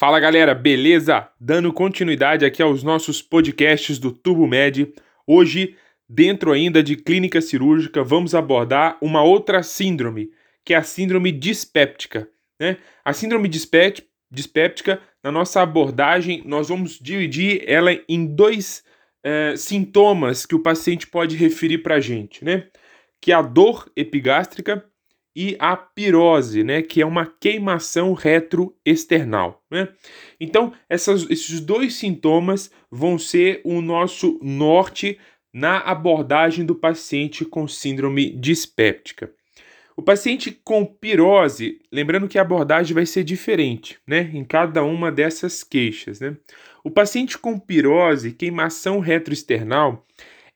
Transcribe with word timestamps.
Fala 0.00 0.18
galera, 0.18 0.54
beleza? 0.54 1.28
Dando 1.38 1.70
continuidade 1.74 2.46
aqui 2.46 2.62
aos 2.62 2.82
nossos 2.82 3.20
podcasts 3.20 3.98
do 3.98 4.10
Tubo 4.10 4.46
Med. 4.46 4.94
Hoje, 5.26 5.76
dentro 6.08 6.52
ainda 6.52 6.82
de 6.82 6.96
clínica 6.96 7.38
cirúrgica, 7.42 8.02
vamos 8.02 8.34
abordar 8.34 8.96
uma 9.02 9.22
outra 9.22 9.62
síndrome, 9.62 10.30
que 10.64 10.72
é 10.72 10.78
a 10.78 10.82
síndrome 10.82 11.30
dispéptica. 11.30 12.26
Né? 12.58 12.78
A 13.04 13.12
síndrome 13.12 13.46
dispéptica, 13.46 15.02
na 15.22 15.30
nossa 15.30 15.60
abordagem, 15.60 16.42
nós 16.46 16.70
vamos 16.70 16.98
dividir 16.98 17.62
ela 17.66 17.90
em 18.08 18.24
dois 18.24 18.82
é, 19.22 19.52
sintomas 19.54 20.46
que 20.46 20.54
o 20.54 20.62
paciente 20.62 21.06
pode 21.06 21.36
referir 21.36 21.82
para 21.82 21.96
a 21.96 22.00
gente, 22.00 22.42
né? 22.42 22.68
Que 23.20 23.32
é 23.32 23.34
a 23.34 23.42
dor 23.42 23.92
epigástrica 23.94 24.82
e 25.34 25.56
a 25.58 25.76
pirose, 25.76 26.64
né, 26.64 26.82
que 26.82 27.00
é 27.00 27.06
uma 27.06 27.26
queimação 27.26 28.12
retroesternal. 28.12 29.62
Né? 29.70 29.88
Então, 30.40 30.72
essas, 30.88 31.28
esses 31.30 31.60
dois 31.60 31.94
sintomas 31.94 32.70
vão 32.90 33.18
ser 33.18 33.60
o 33.64 33.80
nosso 33.80 34.38
norte 34.42 35.18
na 35.52 35.78
abordagem 35.78 36.64
do 36.64 36.74
paciente 36.74 37.44
com 37.44 37.66
síndrome 37.66 38.30
dispéptica. 38.30 39.32
O 39.96 40.02
paciente 40.02 40.50
com 40.64 40.84
pirose, 40.86 41.80
lembrando 41.92 42.28
que 42.28 42.38
a 42.38 42.42
abordagem 42.42 42.94
vai 42.94 43.04
ser 43.04 43.22
diferente, 43.22 43.98
né, 44.06 44.30
em 44.32 44.44
cada 44.44 44.82
uma 44.82 45.12
dessas 45.12 45.62
queixas, 45.62 46.20
né? 46.20 46.36
O 46.82 46.90
paciente 46.90 47.36
com 47.36 47.58
pirose, 47.58 48.32
queimação 48.32 49.00
retroesternal, 49.00 50.06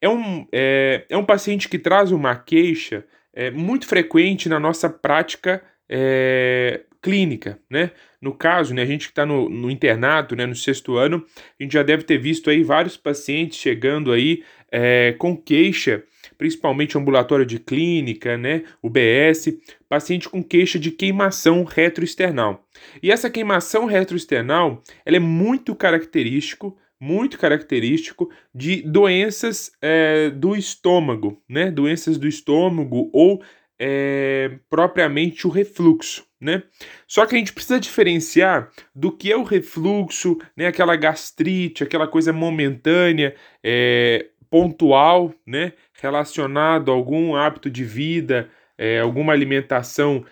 é 0.01 0.09
um, 0.09 0.47
é, 0.51 1.05
é 1.11 1.17
um 1.17 1.25
paciente 1.25 1.69
que 1.69 1.79
traz 1.79 2.11
uma 2.11 2.35
queixa 2.37 3.05
é, 3.35 3.51
muito 3.51 3.87
frequente 3.87 4.49
na 4.49 4.61
nossa 4.61 4.89
prática 4.89 5.63
é, 5.89 6.83
clínica, 7.03 7.59
né? 7.69 7.91
No 8.21 8.33
caso, 8.33 8.73
né, 8.73 8.81
a 8.81 8.87
gente 8.87 9.07
que 9.07 9.13
está 9.13 9.27
no, 9.27 9.51
no, 9.51 9.71
internato, 9.71 10.35
né, 10.35 10.47
no 10.47 10.55
sexto 10.55 10.97
ano, 10.97 11.23
a 11.61 11.63
gente 11.63 11.75
já 11.75 11.83
deve 11.83 12.05
ter 12.05 12.17
visto 12.17 12.49
aí 12.49 12.63
vários 12.63 12.97
pacientes 12.97 13.59
chegando 13.59 14.11
aí 14.11 14.43
é, 14.73 15.15
com 15.19 15.37
queixa, 15.37 16.03
principalmente 16.39 16.97
ambulatório 16.97 17.45
de 17.45 17.59
clínica, 17.59 18.39
né, 18.39 18.63
UBS, 18.83 19.59
paciente 19.87 20.27
com 20.31 20.43
queixa 20.43 20.79
de 20.79 20.91
queimação 20.91 21.65
retroesternal. 21.65 22.67
E 23.03 23.11
essa 23.13 23.29
queimação 23.29 23.85
retroesternal, 23.85 24.83
ela 25.05 25.17
é 25.17 25.21
muito 25.21 25.75
característico 25.75 26.75
muito 27.05 27.39
característico 27.39 28.31
de 28.55 28.81
doenças 28.81 29.71
é, 29.83 30.31
do 30.31 30.57
estômago, 30.57 31.39
né? 31.47 31.71
Doenças 31.71 32.17
do 32.17 32.27
estômago 32.27 33.11
ou 33.13 33.43
é, 33.79 34.53
propriamente 34.71 35.47
o 35.47 35.51
refluxo, 35.51 36.25
né? 36.41 36.63
Só 37.07 37.27
que 37.27 37.35
a 37.35 37.39
gente 37.39 37.53
precisa 37.53 37.79
diferenciar 37.79 38.71
do 38.95 39.13
que 39.13 39.31
é 39.31 39.37
o 39.37 39.43
refluxo, 39.43 40.39
né? 40.57 40.67
Aquela 40.67 40.97
gastrite, 40.97 41.85
aquela 41.85 42.09
coisa 42.09 42.33
momentânea, 42.33 43.35
é, 43.63 44.31
pontual, 44.49 45.35
né? 45.47 45.75
Relacionado 46.01 46.91
a 46.91 46.95
algum 46.95 47.37
hábito 47.37 47.69
de 47.69 47.85
vida, 47.85 48.49
é, 48.79 49.01
alguma 49.01 49.35
alimentação 49.35 50.25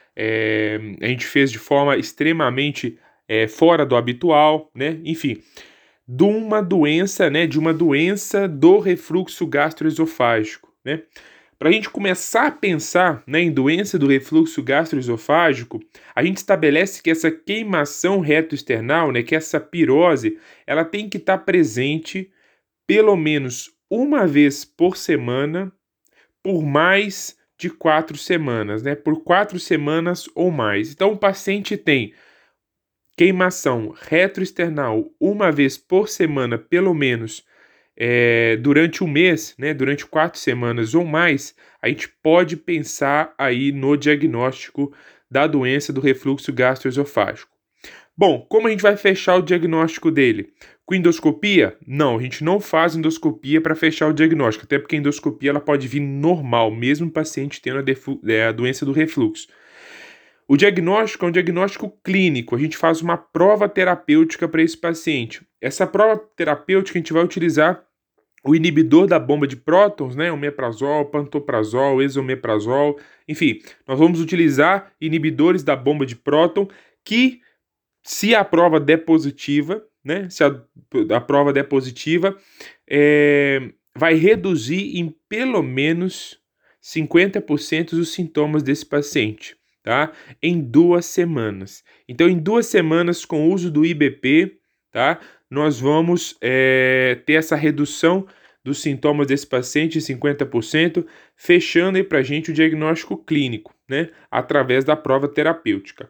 a 1.00 1.06
gente 1.06 1.24
fez 1.26 1.50
de 1.50 1.58
forma 1.58 1.96
extremamente 1.96 2.98
fora 3.48 3.86
do 3.86 3.96
habitual, 3.96 4.70
né? 4.74 4.98
Enfim, 5.04 5.42
de 6.14 6.24
uma 6.24 6.62
doença, 6.62 7.30
né, 7.30 7.46
de 7.46 7.58
uma 7.58 7.72
doença 7.72 8.46
do 8.46 8.78
refluxo 8.78 9.46
gastroesofágico, 9.46 10.70
né? 10.84 11.02
Para 11.58 11.70
a 11.70 11.72
gente 11.72 11.88
começar 11.88 12.48
a 12.48 12.50
pensar 12.50 13.22
né, 13.26 13.40
em 13.40 13.50
doença 13.50 13.98
do 13.98 14.08
refluxo 14.08 14.62
gastroesofágico, 14.62 15.80
a 16.14 16.22
gente 16.22 16.38
estabelece 16.38 17.00
que 17.00 17.08
essa 17.08 17.30
queimação 17.30 18.20
retroesternal, 18.20 19.12
né, 19.12 19.22
que 19.22 19.34
essa 19.34 19.60
pirose, 19.60 20.38
ela 20.66 20.84
tem 20.84 21.08
que 21.08 21.16
estar 21.16 21.38
tá 21.38 21.44
presente 21.44 22.30
pelo 22.86 23.16
menos 23.16 23.70
uma 23.88 24.26
vez 24.26 24.64
por 24.64 24.96
semana 24.96 25.72
por 26.42 26.62
mais 26.62 27.38
de 27.56 27.70
quatro 27.70 28.18
semanas, 28.18 28.82
né? 28.82 28.96
Por 28.96 29.22
quatro 29.22 29.58
semanas 29.58 30.28
ou 30.34 30.50
mais. 30.50 30.92
Então, 30.92 31.12
o 31.12 31.16
paciente 31.16 31.76
tem 31.76 32.12
queimação 33.16 33.94
retroesternal 34.08 35.10
uma 35.20 35.50
vez 35.52 35.76
por 35.76 36.08
semana, 36.08 36.58
pelo 36.58 36.94
menos 36.94 37.44
é, 37.96 38.56
durante 38.56 39.04
um 39.04 39.08
mês, 39.08 39.54
né, 39.58 39.74
durante 39.74 40.06
quatro 40.06 40.38
semanas 40.38 40.94
ou 40.94 41.04
mais, 41.04 41.54
a 41.80 41.88
gente 41.88 42.08
pode 42.08 42.56
pensar 42.56 43.34
aí 43.38 43.70
no 43.70 43.96
diagnóstico 43.96 44.92
da 45.30 45.46
doença 45.46 45.92
do 45.92 46.00
refluxo 46.00 46.52
gastroesofágico. 46.52 47.52
Bom, 48.16 48.44
como 48.48 48.68
a 48.68 48.70
gente 48.70 48.82
vai 48.82 48.96
fechar 48.96 49.36
o 49.36 49.42
diagnóstico 49.42 50.10
dele? 50.10 50.52
Com 50.84 50.94
endoscopia? 50.94 51.76
Não, 51.86 52.18
a 52.18 52.22
gente 52.22 52.44
não 52.44 52.60
faz 52.60 52.94
endoscopia 52.94 53.60
para 53.60 53.74
fechar 53.74 54.08
o 54.08 54.12
diagnóstico, 54.12 54.66
até 54.66 54.78
porque 54.78 54.96
a 54.96 54.98
endoscopia 54.98 55.50
ela 55.50 55.60
pode 55.60 55.88
vir 55.88 56.00
normal, 56.00 56.70
mesmo 56.70 57.06
o 57.06 57.10
paciente 57.10 57.60
tendo 57.62 57.78
a, 57.78 58.30
é, 58.30 58.46
a 58.46 58.52
doença 58.52 58.84
do 58.84 58.92
refluxo. 58.92 59.48
O 60.52 60.56
diagnóstico 60.58 61.24
é 61.24 61.28
um 61.28 61.32
diagnóstico 61.32 61.98
clínico, 62.04 62.54
a 62.54 62.58
gente 62.58 62.76
faz 62.76 63.00
uma 63.00 63.16
prova 63.16 63.66
terapêutica 63.70 64.46
para 64.46 64.60
esse 64.60 64.76
paciente. 64.76 65.40
Essa 65.58 65.86
prova 65.86 66.18
terapêutica 66.36 66.98
a 66.98 67.00
gente 67.00 67.12
vai 67.14 67.24
utilizar 67.24 67.82
o 68.44 68.54
inibidor 68.54 69.06
da 69.06 69.18
bomba 69.18 69.46
de 69.46 69.56
prótons, 69.56 70.14
né, 70.14 70.30
omeprazol, 70.30 71.06
pantoprazol, 71.06 72.02
esomeprazol, 72.02 73.00
enfim, 73.26 73.62
nós 73.88 73.98
vamos 73.98 74.20
utilizar 74.20 74.92
inibidores 75.00 75.62
da 75.62 75.74
bomba 75.74 76.04
de 76.04 76.16
próton 76.16 76.68
que, 77.02 77.40
se 78.02 78.34
a 78.34 78.44
prova 78.44 78.78
der 78.78 79.06
positiva, 79.06 79.82
né, 80.04 80.28
se 80.28 80.44
a, 80.44 80.48
a 81.16 81.20
prova 81.22 81.50
der 81.50 81.64
positiva, 81.64 82.36
é, 82.86 83.70
vai 83.96 84.16
reduzir 84.16 84.98
em 84.98 85.16
pelo 85.30 85.62
menos 85.62 86.38
50% 86.82 87.94
os 87.94 88.12
sintomas 88.12 88.62
desse 88.62 88.84
paciente 88.84 89.56
tá? 89.82 90.12
Em 90.42 90.60
duas 90.60 91.06
semanas. 91.06 91.82
Então, 92.08 92.28
em 92.28 92.38
duas 92.38 92.66
semanas, 92.66 93.24
com 93.24 93.48
o 93.48 93.52
uso 93.52 93.70
do 93.70 93.84
IBP, 93.84 94.58
tá? 94.90 95.18
Nós 95.50 95.80
vamos 95.80 96.36
é, 96.40 97.18
ter 97.26 97.34
essa 97.34 97.56
redução 97.56 98.26
dos 98.64 98.80
sintomas 98.80 99.26
desse 99.26 99.46
paciente 99.46 99.98
em 99.98 100.00
50%, 100.00 101.04
fechando 101.36 101.98
aí 101.98 102.04
para 102.04 102.20
a 102.20 102.22
gente 102.22 102.50
o 102.50 102.54
diagnóstico 102.54 103.16
clínico, 103.16 103.74
né? 103.88 104.10
Através 104.30 104.84
da 104.84 104.94
prova 104.94 105.28
terapêutica. 105.28 106.08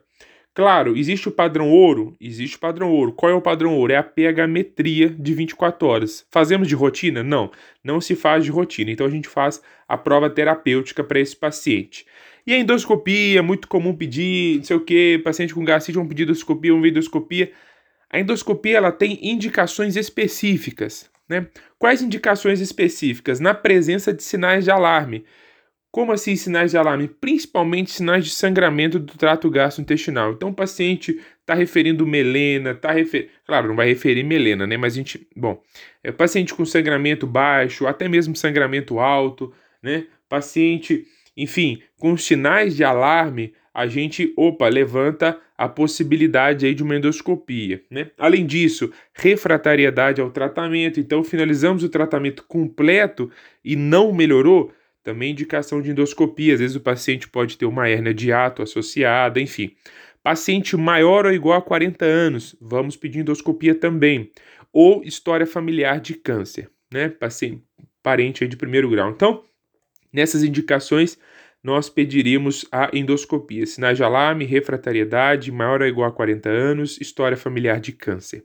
Claro, 0.54 0.94
existe 0.98 1.30
o 1.30 1.32
padrão 1.32 1.70
ouro? 1.70 2.14
Existe 2.20 2.56
o 2.56 2.60
padrão 2.60 2.92
ouro. 2.92 3.12
Qual 3.12 3.32
é 3.32 3.34
o 3.34 3.40
padrão 3.40 3.74
ouro? 3.74 3.94
É 3.94 3.96
a 3.96 4.02
pH-metria 4.02 5.08
de 5.08 5.32
24 5.32 5.88
horas. 5.88 6.26
Fazemos 6.30 6.68
de 6.68 6.74
rotina? 6.74 7.22
Não, 7.22 7.50
não 7.82 8.02
se 8.02 8.14
faz 8.14 8.44
de 8.44 8.50
rotina. 8.50 8.90
Então 8.90 9.06
a 9.06 9.10
gente 9.10 9.28
faz 9.28 9.62
a 9.88 9.96
prova 9.96 10.28
terapêutica 10.28 11.02
para 11.02 11.18
esse 11.18 11.34
paciente. 11.34 12.04
E 12.46 12.52
a 12.52 12.58
endoscopia, 12.58 13.38
é 13.38 13.42
muito 13.42 13.68
comum 13.68 13.94
pedir, 13.94 14.58
não 14.58 14.64
sei 14.64 14.76
o 14.76 14.80
que, 14.80 15.18
paciente 15.18 15.54
com 15.54 15.64
gastrite 15.64 15.96
vão 15.96 16.08
pedir 16.08 16.24
endoscopia, 16.24 16.74
uma 16.74 16.88
endoscopia. 16.88 17.52
A 18.10 18.18
endoscopia 18.18 18.76
ela 18.76 18.92
tem 18.92 19.18
indicações 19.22 19.96
específicas, 19.96 21.10
né? 21.28 21.46
Quais 21.78 22.02
indicações 22.02 22.60
específicas? 22.60 23.40
Na 23.40 23.54
presença 23.54 24.12
de 24.12 24.22
sinais 24.22 24.64
de 24.64 24.70
alarme. 24.70 25.24
Como 25.92 26.10
assim 26.10 26.34
sinais 26.36 26.70
de 26.70 26.78
alarme? 26.78 27.06
Principalmente 27.06 27.90
sinais 27.90 28.24
de 28.24 28.30
sangramento 28.30 28.98
do 28.98 29.12
trato 29.16 29.50
gastrointestinal. 29.50 30.32
Então 30.32 30.48
o 30.48 30.54
paciente 30.54 31.20
está 31.40 31.52
referindo 31.54 32.06
melena, 32.06 32.70
está 32.70 32.90
referindo. 32.90 33.30
Claro, 33.46 33.68
não 33.68 33.76
vai 33.76 33.88
referir 33.88 34.24
melena, 34.24 34.66
né? 34.66 34.76
Mas 34.78 34.94
a 34.94 34.96
gente. 34.96 35.28
Bom, 35.36 35.62
é 36.02 36.10
paciente 36.10 36.54
com 36.54 36.64
sangramento 36.64 37.26
baixo, 37.26 37.86
até 37.86 38.08
mesmo 38.08 38.34
sangramento 38.34 38.98
alto, 38.98 39.52
né? 39.82 40.06
Paciente 40.30 41.06
enfim, 41.36 41.82
com 41.98 42.16
sinais 42.16 42.76
de 42.76 42.84
alarme, 42.84 43.54
a 43.74 43.86
gente, 43.86 44.32
opa, 44.36 44.68
levanta 44.68 45.38
a 45.56 45.68
possibilidade 45.68 46.66
aí 46.66 46.74
de 46.74 46.82
uma 46.82 46.96
endoscopia, 46.96 47.82
né? 47.90 48.10
Além 48.18 48.44
disso, 48.44 48.92
refratariedade 49.14 50.20
ao 50.20 50.30
tratamento, 50.30 51.00
então 51.00 51.24
finalizamos 51.24 51.82
o 51.82 51.88
tratamento 51.88 52.44
completo 52.46 53.30
e 53.64 53.76
não 53.76 54.12
melhorou, 54.12 54.72
também 55.02 55.32
indicação 55.32 55.80
de 55.80 55.90
endoscopia, 55.90 56.54
às 56.54 56.60
vezes 56.60 56.76
o 56.76 56.80
paciente 56.80 57.28
pode 57.28 57.56
ter 57.56 57.66
uma 57.66 57.88
hérnia 57.88 58.12
de 58.12 58.30
ato 58.32 58.62
associada, 58.62 59.40
enfim. 59.40 59.74
Paciente 60.22 60.76
maior 60.76 61.26
ou 61.26 61.32
igual 61.32 61.58
a 61.58 61.62
40 61.62 62.04
anos, 62.04 62.54
vamos 62.60 62.96
pedir 62.96 63.20
endoscopia 63.20 63.74
também. 63.74 64.30
Ou 64.72 65.02
história 65.02 65.46
familiar 65.46 66.00
de 66.00 66.14
câncer, 66.14 66.70
né? 66.92 67.08
Paciente, 67.08 67.62
parente 68.02 68.46
de 68.46 68.56
primeiro 68.56 68.88
grau. 68.88 69.10
Então, 69.10 69.42
Nessas 70.12 70.42
indicações, 70.42 71.18
nós 71.62 71.88
pediríamos 71.88 72.66
a 72.72 72.90
endoscopia, 72.92 73.64
sinais 73.66 73.96
de 73.96 74.02
alarme, 74.02 74.44
refratariedade, 74.44 75.52
maior 75.52 75.80
ou 75.80 75.86
igual 75.86 76.08
a 76.08 76.12
40 76.12 76.48
anos, 76.48 77.00
história 77.00 77.36
familiar 77.36 77.80
de 77.80 77.92
câncer. 77.92 78.44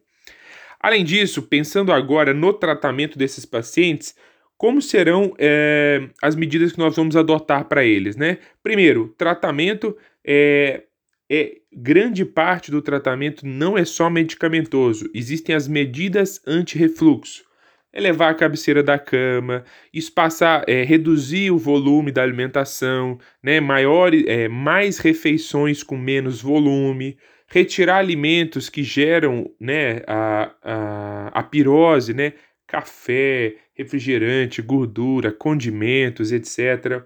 Além 0.80 1.04
disso, 1.04 1.42
pensando 1.42 1.92
agora 1.92 2.34
no 2.34 2.54
tratamento 2.54 3.18
desses 3.18 3.46
pacientes, 3.46 4.16
como 4.56 4.82
serão 4.82 5.34
é, 5.38 6.08
as 6.22 6.36
medidas 6.36 6.72
que 6.72 6.80
nós 6.80 6.96
vamos 6.96 7.16
adotar 7.16 7.66
para 7.66 7.84
eles, 7.84 8.16
né? 8.16 8.38
Primeiro, 8.64 9.14
tratamento 9.18 9.98
é, 10.26 10.84
é 11.30 11.58
grande 11.72 12.26
parte 12.26 12.72
do 12.72 12.82
tratamento 12.82 13.46
não 13.46 13.78
é 13.78 13.86
só 13.86 14.10
medicamentoso, 14.10 15.10
existem 15.14 15.56
as 15.56 15.68
medidas 15.68 16.42
anti-refluxo. 16.46 17.47
Elevar 17.94 18.32
a 18.32 18.36
cabeceira 18.36 18.84
da 18.84 19.00
cama, 19.00 19.64
espaçar, 19.94 20.64
é, 20.68 20.84
reduzir 20.84 21.52
o 21.52 21.58
volume 21.58 22.12
da 22.12 22.22
alimentação, 22.22 23.18
né, 23.42 23.60
maior, 23.60 24.14
é, 24.14 24.48
mais 24.48 25.00
refeições 25.00 25.82
com 25.82 25.98
menos 25.98 26.42
volume, 26.42 27.18
retirar 27.48 27.98
alimentos 27.98 28.70
que 28.70 28.84
geram 28.84 29.50
né, 29.60 30.02
a, 30.06 30.52
a, 30.62 31.28
a 31.40 31.44
pirose, 31.44 32.14
né, 32.14 32.34
café, 32.68 33.56
refrigerante, 33.74 34.62
gordura, 34.62 35.32
condimentos, 35.32 36.32
etc. 36.32 37.04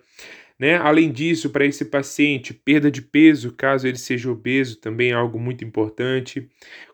Né? 0.62 0.76
Além 0.78 1.12
disso, 1.12 1.50
para 1.50 1.66
esse 1.66 1.86
paciente, 1.86 2.54
perda 2.54 2.92
de 2.92 3.02
peso, 3.02 3.52
caso 3.52 3.88
ele 3.88 3.98
seja 3.98 4.32
obeso, 4.32 4.80
também 4.80 5.12
é 5.12 5.14
algo 5.14 5.40
muito 5.40 5.64
importante. 5.64 6.48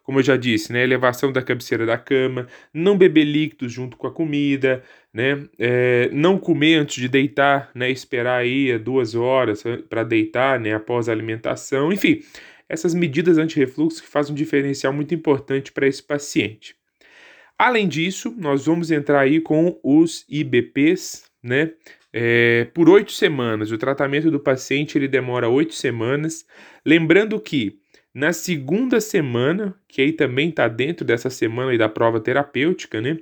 Como 0.07 0.19
eu 0.19 0.24
já 0.24 0.38
disse, 0.38 0.71
né? 0.71 0.81
elevação 0.81 1.33
da 1.33 1.42
cabeceira 1.42 1.86
da 1.86 1.98
cama, 1.98 2.48
não 2.74 2.98
beber 2.98 3.25
líquidos 3.25 3.74
junto 3.74 3.98
com 3.98 4.07
a 4.07 4.12
comida, 4.12 4.81
né? 5.13 5.44
É, 5.59 6.09
não 6.13 6.38
comer 6.38 6.75
antes 6.75 6.95
de 6.95 7.09
deitar, 7.09 7.69
né? 7.75 7.92
esperar 7.92 8.38
aí 8.38 8.77
duas 8.80 9.15
horas 9.15 9.62
para 9.89 10.06
deitar 10.06 10.62
né? 10.62 10.74
após 10.74 11.09
a 11.09 11.12
alimentação, 11.12 11.92
enfim, 11.92 12.21
essas 12.69 12.94
medidas 12.94 13.38
anti-refluxo 13.38 14.01
que 14.01 14.07
fazem 14.07 14.31
um 14.31 14.36
diferencial 14.36 14.94
muito 14.94 15.13
importante 15.13 15.74
para 15.74 15.86
esse 15.86 16.01
paciente. 16.01 16.74
Além 17.60 17.86
disso, 17.86 18.33
nós 18.38 18.65
vamos 18.65 18.92
entrar 18.92 19.19
aí 19.19 19.42
com 19.42 19.77
os 19.83 20.25
IBPs, 20.30 21.25
né? 21.44 21.74
é, 22.13 22.65
por 22.74 22.89
oito 22.89 23.12
semanas. 23.12 23.71
O 23.71 23.77
tratamento 23.77 24.31
do 24.31 24.39
paciente 24.39 24.98
ele 24.98 25.07
demora 25.07 25.50
oito 25.50 25.74
semanas. 25.74 26.45
Lembrando 26.86 27.39
que 27.39 27.80
na 28.18 28.34
segunda 28.34 29.00
semana, 29.00 29.75
que 29.88 30.02
aí 30.02 30.12
também 30.12 30.50
está 30.50 30.68
dentro 30.68 31.06
dessa 31.06 31.30
semana 31.30 31.69
aí 31.69 31.78
da 31.78 31.88
prova 31.88 32.19
terapêutica, 32.19 33.00
né? 33.00 33.19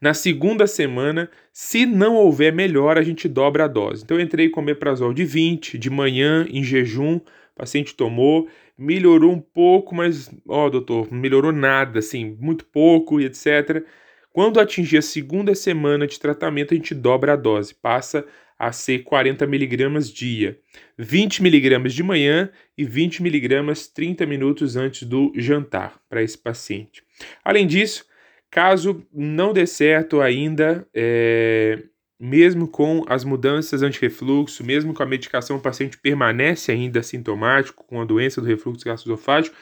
Na 0.00 0.14
segunda 0.14 0.64
semana, 0.68 1.28
se 1.52 1.84
não 1.86 2.14
houver 2.14 2.52
melhora, 2.52 3.00
a 3.00 3.02
gente 3.02 3.26
dobra 3.26 3.64
a 3.64 3.68
dose. 3.68 4.04
Então, 4.04 4.16
eu 4.16 4.22
entrei 4.22 4.48
com 4.48 4.60
omeprazol 4.60 5.12
de 5.12 5.24
20, 5.24 5.76
de 5.76 5.90
manhã, 5.90 6.46
em 6.48 6.62
jejum, 6.62 7.16
o 7.16 7.22
paciente 7.56 7.96
tomou, 7.96 8.48
melhorou 8.78 9.32
um 9.32 9.40
pouco, 9.40 9.92
mas, 9.92 10.30
ó, 10.46 10.70
doutor, 10.70 11.12
melhorou 11.12 11.50
nada, 11.50 11.98
assim, 11.98 12.36
muito 12.40 12.64
pouco 12.66 13.20
e 13.20 13.24
etc. 13.24 13.84
Quando 14.32 14.60
atingir 14.60 14.98
a 14.98 15.02
segunda 15.02 15.52
semana 15.52 16.06
de 16.06 16.20
tratamento, 16.20 16.74
a 16.74 16.76
gente 16.76 16.94
dobra 16.94 17.32
a 17.32 17.36
dose, 17.36 17.74
passa 17.74 18.24
a 18.60 18.72
ser 18.72 18.98
40 19.04 19.46
miligramas 19.46 20.12
dia, 20.12 20.58
20 20.98 21.42
miligramas 21.42 21.94
de 21.94 22.02
manhã 22.02 22.50
e 22.76 22.84
20 22.84 23.22
miligramas 23.22 23.86
30 23.86 24.26
minutos 24.26 24.76
antes 24.76 25.08
do 25.08 25.32
jantar 25.34 25.98
para 26.10 26.22
esse 26.22 26.36
paciente. 26.36 27.02
Além 27.42 27.66
disso, 27.66 28.04
caso 28.50 29.02
não 29.10 29.54
dê 29.54 29.66
certo 29.66 30.20
ainda, 30.20 30.86
é, 30.92 31.78
mesmo 32.20 32.68
com 32.68 33.02
as 33.08 33.24
mudanças 33.24 33.80
anti-refluxo, 33.82 34.62
mesmo 34.62 34.92
com 34.92 35.02
a 35.02 35.06
medicação, 35.06 35.56
o 35.56 35.60
paciente 35.60 35.96
permanece 35.96 36.70
ainda 36.70 37.02
sintomático 37.02 37.82
com 37.86 37.98
a 37.98 38.04
doença 38.04 38.42
do 38.42 38.46
refluxo 38.46 38.84
gastroesofágico, 38.84 39.56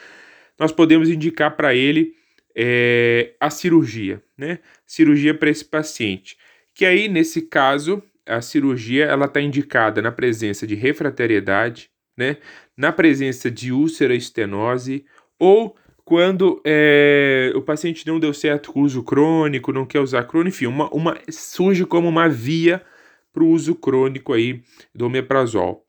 nós 0.58 0.72
podemos 0.72 1.08
indicar 1.08 1.54
para 1.54 1.72
ele 1.72 2.14
é, 2.52 3.32
a 3.38 3.48
cirurgia, 3.48 4.20
né? 4.36 4.58
Cirurgia 4.84 5.34
para 5.34 5.50
esse 5.50 5.64
paciente. 5.64 6.36
Que 6.74 6.84
aí, 6.84 7.08
nesse 7.08 7.42
caso, 7.42 8.02
a 8.28 8.40
cirurgia 8.40 9.06
ela 9.06 9.26
está 9.26 9.40
indicada 9.40 10.02
na 10.02 10.12
presença 10.12 10.66
de 10.66 10.74
refratariedade, 10.74 11.90
né? 12.16 12.36
Na 12.76 12.92
presença 12.92 13.50
de 13.50 13.72
úlcera 13.72 14.14
estenose 14.14 15.04
ou 15.38 15.76
quando 16.04 16.60
é, 16.64 17.52
o 17.54 17.60
paciente 17.60 18.06
não 18.06 18.18
deu 18.18 18.32
certo 18.32 18.72
com 18.72 18.80
o 18.80 18.84
uso 18.84 19.02
crônico, 19.02 19.72
não 19.72 19.84
quer 19.84 20.00
usar 20.00 20.24
crônico, 20.24 20.56
enfim, 20.56 20.66
uma, 20.66 20.88
uma, 20.88 21.18
surge 21.28 21.84
como 21.84 22.08
uma 22.08 22.28
via 22.28 22.82
para 23.30 23.42
o 23.42 23.48
uso 23.48 23.74
crônico 23.74 24.32
aí 24.32 24.62
do 24.94 25.04
omeprazol. 25.04 25.84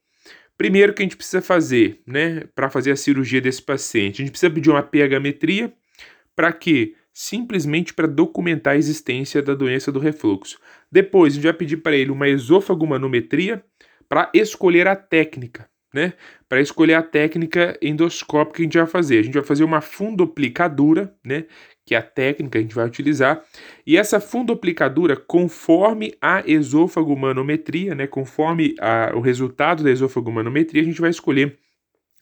Primeiro 0.57 0.93
que 0.93 1.01
a 1.01 1.05
gente 1.05 1.15
precisa 1.15 1.41
fazer, 1.41 2.01
né, 2.05 2.43
para 2.53 2.69
fazer 2.69 2.91
a 2.91 2.97
cirurgia 2.97 3.39
desse 3.39 3.61
paciente, 3.61 4.21
a 4.21 4.25
gente 4.25 4.31
precisa 4.31 4.51
pedir 4.51 4.69
uma 4.69 4.83
pH-metria, 4.83 5.71
para 6.35 6.51
quê? 6.51 6.95
Simplesmente 7.13 7.93
para 7.93 8.05
documentar 8.05 8.73
a 8.73 8.77
existência 8.77 9.41
da 9.41 9.55
doença 9.55 9.89
do 9.89 9.99
refluxo. 9.99 10.59
Depois, 10.91 11.33
a 11.33 11.35
gente 11.35 11.43
vai 11.43 11.53
pedir 11.53 11.77
para 11.77 11.95
ele 11.95 12.11
uma 12.11 12.27
esofagomanometria 12.27 13.63
para 14.07 14.29
escolher 14.33 14.87
a 14.87 14.95
técnica, 14.95 15.69
né? 15.93 16.13
Para 16.47 16.59
escolher 16.59 16.95
a 16.95 17.03
técnica 17.03 17.77
endoscópica 17.81 18.57
que 18.57 18.61
a 18.63 18.65
gente 18.65 18.77
vai 18.77 18.87
fazer. 18.87 19.19
A 19.19 19.21
gente 19.21 19.35
vai 19.35 19.43
fazer 19.43 19.63
uma 19.63 19.81
fundoplicadura, 19.81 21.13
né? 21.23 21.45
Que 21.85 21.93
é 21.93 21.97
a 21.97 22.01
técnica 22.01 22.53
que 22.53 22.57
a 22.57 22.61
gente 22.61 22.75
vai 22.75 22.87
utilizar. 22.87 23.43
E 23.85 23.97
essa 23.97 24.19
fundoplicadura, 24.19 25.15
conforme 25.15 26.15
a 26.19 26.43
esofagomanometria, 26.45 27.93
né? 27.93 28.07
Conforme 28.07 28.75
a, 28.79 29.11
o 29.15 29.19
resultado 29.19 29.83
da 29.83 29.91
esofagomanometria, 29.91 30.81
a 30.81 30.85
gente 30.85 31.01
vai 31.01 31.11
escolher 31.11 31.57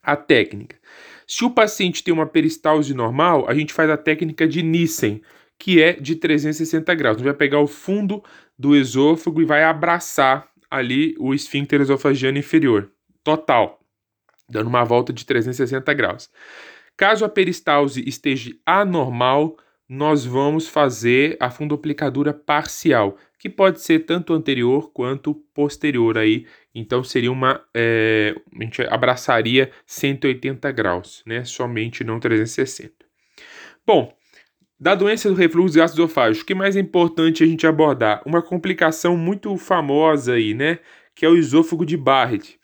a 0.04 0.16
técnica. 0.16 0.78
Se 1.26 1.44
o 1.44 1.50
paciente 1.50 2.04
tem 2.04 2.14
uma 2.14 2.26
peristalse 2.26 2.94
normal, 2.94 3.46
a 3.50 3.54
gente 3.54 3.74
faz 3.74 3.90
a 3.90 3.98
técnica 3.98 4.48
de 4.48 4.64
Nissen, 4.64 5.22
que 5.60 5.82
é 5.82 5.94
de 5.94 6.16
360 6.16 6.94
graus. 6.96 7.16
A 7.16 7.20
gente 7.20 7.26
vai 7.26 7.34
pegar 7.34 7.60
o 7.60 7.68
fundo 7.68 8.24
do 8.58 8.76
esôfago 8.76 9.42
e 9.42 9.46
vai 9.46 9.64
abraçar 9.64 10.50
ali 10.70 11.16
o 11.20 11.34
esfíncter 11.34 11.82
esofagiano 11.82 12.38
inferior, 12.38 12.92
total, 13.24 13.80
dando 14.50 14.68
uma 14.68 14.84
volta 14.84 15.14
de 15.14 15.26
360 15.26 15.94
graus. 15.94 16.30
Caso 16.96 17.24
a 17.24 17.30
peristalse 17.30 18.04
esteja 18.08 18.52
anormal, 18.66 19.58
nós 19.88 20.26
vamos 20.26 20.68
fazer 20.68 21.38
a 21.40 21.50
fundoplicadura 21.50 22.34
parcial, 22.34 23.18
que 23.40 23.48
pode 23.48 23.82
ser 23.82 24.00
tanto 24.00 24.34
anterior 24.34 24.92
quanto 24.92 25.36
posterior 25.54 26.18
aí. 26.18 26.48
Então 26.74 27.04
seria 27.04 27.32
uma, 27.32 27.64
é, 27.74 28.36
a 28.60 28.64
gente 28.64 28.82
abraçaria 28.82 29.72
180 29.86 30.72
graus, 30.72 31.24
né? 31.26 31.46
Somente 31.46 32.04
não 32.04 32.20
360. 32.20 32.94
Bom, 33.86 34.17
da 34.80 34.94
doença 34.94 35.30
do 35.30 35.36
refluxo 35.36 35.78
gastroesofágico, 35.78 36.44
o 36.44 36.48
que 36.48 36.56
mais 36.56 36.76
é 36.76 36.80
importante 36.80 37.44
a 37.44 37.48
gente 37.48 37.66
abordar? 37.66 38.22
Uma 38.26 38.42
complicação 38.42 39.18
muito 39.18 39.56
famosa 39.58 40.34
aí, 40.34 40.54
né? 40.54 40.80
Que 41.16 41.26
é 41.26 41.30
o 41.30 41.36
esôfago 41.36 41.86
de 41.86 41.98
Barrett. 41.98 42.60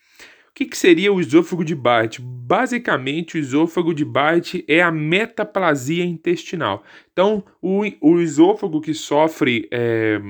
O 0.49 0.53
que, 0.53 0.65
que, 0.65 0.77
seria 0.77 1.11
o 1.11 1.19
esôfago 1.19 1.65
de 1.65 1.73
Barrett? 1.73 2.21
Basicamente, 2.21 3.35
o 3.35 3.39
esôfago 3.39 3.91
de 3.91 4.05
Barrett 4.05 4.63
é 4.67 4.83
a 4.83 4.91
metaplasia 4.91 6.05
intestinal. 6.05 6.83
Então, 7.11 7.43
o, 7.59 7.81
o 7.99 8.19
esôfago 8.19 8.79
que 8.79 8.93
sofre 8.93 9.67
é, 9.71 10.21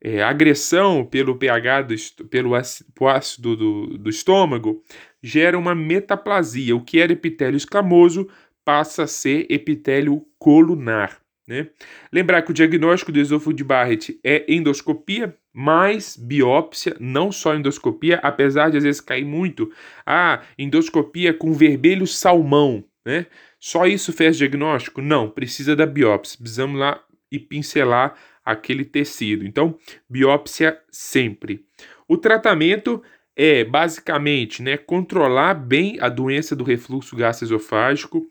é, 0.00 0.22
agressão 0.22 1.04
pelo 1.04 1.36
pH, 1.36 1.82
do, 1.82 1.94
pelo 2.30 2.52
ácido 2.54 3.54
do, 3.54 3.98
do 3.98 4.08
estômago, 4.08 4.82
gera 5.22 5.58
uma 5.58 5.74
metaplasia. 5.74 6.74
O 6.74 6.80
que 6.80 6.98
era 6.98 7.12
epitélio 7.12 7.58
escamoso 7.58 8.26
passa 8.70 9.02
a 9.02 9.06
ser 9.08 9.46
epitélio 9.50 10.24
colunar. 10.38 11.20
Né? 11.44 11.66
Lembrar 12.12 12.42
que 12.42 12.52
o 12.52 12.54
diagnóstico 12.54 13.10
do 13.10 13.18
esôfago 13.18 13.52
de 13.52 13.64
Barrett 13.64 14.20
é 14.22 14.44
endoscopia 14.46 15.36
mais 15.52 16.16
biópsia, 16.16 16.96
não 17.00 17.32
só 17.32 17.56
endoscopia, 17.56 18.20
apesar 18.22 18.70
de 18.70 18.76
às 18.76 18.84
vezes 18.84 19.00
cair 19.00 19.24
muito. 19.24 19.72
Ah, 20.06 20.42
endoscopia 20.56 21.34
com 21.34 21.52
vermelho 21.52 22.06
salmão, 22.06 22.84
né? 23.04 23.26
Só 23.58 23.88
isso 23.88 24.12
fez 24.12 24.36
diagnóstico? 24.36 25.02
Não, 25.02 25.28
precisa 25.28 25.74
da 25.74 25.84
biópsia. 25.84 26.38
Precisamos 26.38 26.78
lá 26.78 27.02
e 27.28 27.40
pincelar 27.40 28.14
aquele 28.44 28.84
tecido. 28.84 29.44
Então, 29.44 29.76
biópsia 30.08 30.78
sempre. 30.92 31.64
O 32.06 32.16
tratamento 32.16 33.02
é 33.42 33.64
basicamente, 33.64 34.62
né, 34.62 34.76
controlar 34.76 35.54
bem 35.54 35.96
a 35.98 36.10
doença 36.10 36.54
do 36.54 36.62
refluxo 36.62 37.16
gastroesofágico, 37.16 38.26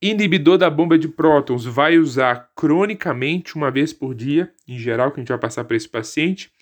Inibidor 0.00 0.58
da 0.58 0.70
bomba 0.70 0.96
de 0.96 1.08
prótons 1.08 1.64
vai 1.64 1.98
usar 1.98 2.50
cronicamente 2.54 3.56
uma 3.56 3.70
vez 3.70 3.92
por 3.92 4.14
dia, 4.14 4.52
em 4.66 4.78
geral, 4.78 5.10
que 5.10 5.18
a 5.18 5.22
gente 5.22 5.28
vai 5.28 5.38
passar 5.38 5.64
para 5.64 5.76
esse 5.76 5.88
paciente. 5.88 6.52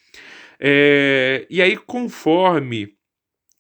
É, 0.59 1.47
e 1.51 1.61
aí, 1.61 1.77
conforme 1.77 2.95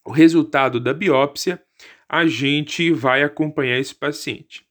o 0.04 0.10
resultado 0.10 0.80
da 0.80 0.94
biópsia, 0.94 1.62
a 2.08 2.26
gente 2.26 2.90
vai 2.90 3.22
acompanhar 3.22 3.78
esse 3.78 3.94
paciente. 3.94 4.65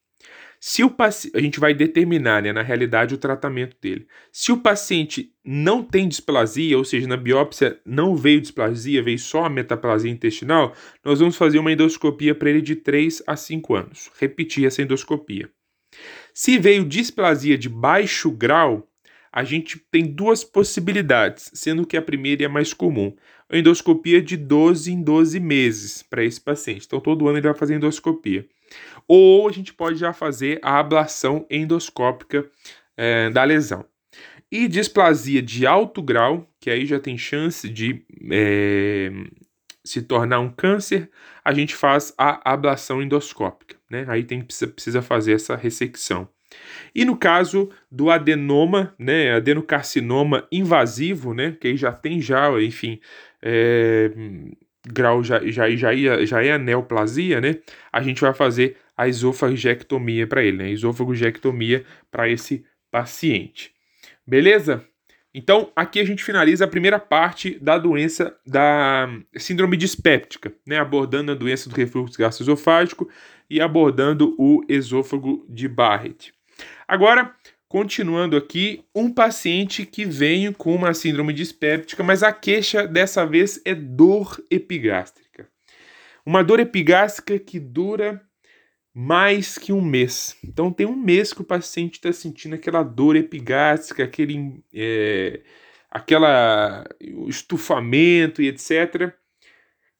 Se 0.67 0.83
o 0.83 0.89
paciente, 0.89 1.37
a 1.37 1.39
gente 1.39 1.59
vai 1.59 1.75
determinar, 1.75 2.41
né, 2.41 2.51
na 2.51 2.63
realidade, 2.63 3.13
o 3.13 3.19
tratamento 3.19 3.77
dele. 3.79 4.07
Se 4.31 4.51
o 4.51 4.57
paciente 4.57 5.31
não 5.45 5.83
tem 5.83 6.07
displasia, 6.07 6.75
ou 6.75 6.83
seja, 6.83 7.07
na 7.07 7.15
biópsia 7.15 7.79
não 7.85 8.15
veio 8.15 8.41
displasia, 8.41 9.03
veio 9.03 9.19
só 9.19 9.45
a 9.45 9.49
metaplasia 9.49 10.09
intestinal, 10.09 10.73
nós 11.03 11.19
vamos 11.19 11.35
fazer 11.35 11.59
uma 11.59 11.71
endoscopia 11.71 12.33
para 12.33 12.49
ele 12.49 12.63
de 12.63 12.75
3 12.75 13.21
a 13.27 13.35
5 13.35 13.75
anos. 13.75 14.09
Repetir 14.19 14.65
essa 14.65 14.81
endoscopia. 14.81 15.47
Se 16.33 16.57
veio 16.57 16.83
displasia 16.83 17.59
de 17.59 17.69
baixo 17.69 18.31
grau, 18.31 18.89
a 19.31 19.43
gente 19.43 19.79
tem 19.91 20.03
duas 20.03 20.43
possibilidades, 20.43 21.51
sendo 21.53 21.85
que 21.85 21.95
a 21.95 22.01
primeira 22.01 22.41
é 22.41 22.45
a 22.47 22.49
mais 22.49 22.73
comum. 22.73 23.15
endoscopia 23.51 24.19
de 24.19 24.35
12 24.35 24.91
em 24.91 25.03
12 25.03 25.39
meses 25.39 26.01
para 26.01 26.23
esse 26.23 26.41
paciente. 26.41 26.87
Então, 26.87 26.99
todo 26.99 27.27
ano 27.27 27.37
ele 27.37 27.47
vai 27.47 27.55
fazer 27.55 27.75
endoscopia. 27.75 28.47
Ou 29.07 29.47
a 29.47 29.51
gente 29.51 29.73
pode 29.73 29.97
já 29.97 30.13
fazer 30.13 30.59
a 30.63 30.79
ablação 30.79 31.45
endoscópica 31.49 32.49
é, 32.97 33.29
da 33.29 33.43
lesão. 33.43 33.85
E 34.51 34.67
displasia 34.67 35.41
de 35.41 35.65
alto 35.65 36.01
grau, 36.01 36.49
que 36.59 36.69
aí 36.69 36.85
já 36.85 36.99
tem 36.99 37.17
chance 37.17 37.67
de 37.69 38.05
é, 38.31 39.11
se 39.83 40.01
tornar 40.01 40.39
um 40.39 40.49
câncer, 40.49 41.09
a 41.43 41.53
gente 41.53 41.75
faz 41.75 42.13
a 42.17 42.51
ablação 42.51 43.01
endoscópica. 43.01 43.75
Né? 43.89 44.05
Aí 44.07 44.23
tem, 44.23 44.41
precisa, 44.41 44.71
precisa 44.71 45.01
fazer 45.01 45.33
essa 45.33 45.55
ressecção. 45.55 46.27
E 46.93 47.03
no 47.03 47.17
caso 47.17 47.69
do 47.91 48.09
adenoma, 48.09 48.95
né, 48.97 49.33
adenocarcinoma 49.33 50.47
invasivo, 50.51 51.33
né, 51.33 51.57
que 51.59 51.67
aí 51.67 51.77
já 51.77 51.91
tem 51.91 52.21
já, 52.21 52.49
enfim, 52.61 52.99
é, 53.41 54.11
grau 54.87 55.23
já, 55.23 55.39
já, 55.49 55.69
já, 55.75 55.93
ia, 55.93 56.25
já 56.25 56.43
é 56.43 56.53
a 56.53 56.57
neoplasia, 56.57 57.41
né, 57.41 57.55
a 57.91 58.01
gente 58.01 58.21
vai 58.21 58.33
fazer 58.33 58.77
a 58.95 59.07
esofagectomia 59.07 60.25
para 60.27 60.43
ele, 60.43 60.57
né, 60.57 60.71
esofagectomia 60.71 61.83
para 62.11 62.29
esse 62.29 62.65
paciente. 62.91 63.73
Beleza? 64.25 64.85
Então, 65.37 65.69
aqui 65.75 65.99
a 65.99 66.05
gente 66.05 66.23
finaliza 66.23 66.63
a 66.63 66.67
primeira 66.67 66.97
parte 66.97 67.59
da 67.59 67.77
doença 67.77 68.33
da 68.47 69.09
síndrome 69.35 69.75
dispéptica, 69.75 70.53
né, 70.65 70.79
abordando 70.79 71.31
a 71.31 71.35
doença 71.35 71.69
do 71.69 71.75
refluxo 71.75 72.17
gastroesofágico 72.17 73.09
e 73.49 73.59
abordando 73.59 74.33
o 74.39 74.63
esôfago 74.69 75.45
de 75.49 75.67
Barrett. 75.67 76.33
Agora, 76.87 77.35
continuando 77.67 78.37
aqui, 78.37 78.83
um 78.93 79.11
paciente 79.11 79.85
que 79.85 80.05
vem 80.05 80.51
com 80.53 80.73
uma 80.73 80.93
síndrome 80.93 81.33
dispéptica, 81.33 82.03
mas 82.03 82.23
a 82.23 82.31
queixa 82.31 82.87
dessa 82.87 83.25
vez 83.25 83.61
é 83.65 83.73
dor 83.73 84.43
epigástrica. 84.49 85.47
Uma 86.25 86.43
dor 86.43 86.59
epigástrica 86.59 87.37
que 87.37 87.59
dura 87.59 88.21
mais 88.93 89.57
que 89.57 89.73
um 89.73 89.81
mês. 89.81 90.37
Então 90.43 90.71
tem 90.71 90.85
um 90.85 90.95
mês 90.95 91.33
que 91.33 91.41
o 91.41 91.45
paciente 91.45 91.95
está 91.95 92.13
sentindo 92.13 92.55
aquela 92.55 92.81
dor 92.81 93.15
epigástrica, 93.15 94.05
aquele, 94.05 94.63
é, 94.73 95.41
aquela 95.91 96.85
estufamento 97.27 98.41
e 98.41 98.47
etc. 98.47 99.13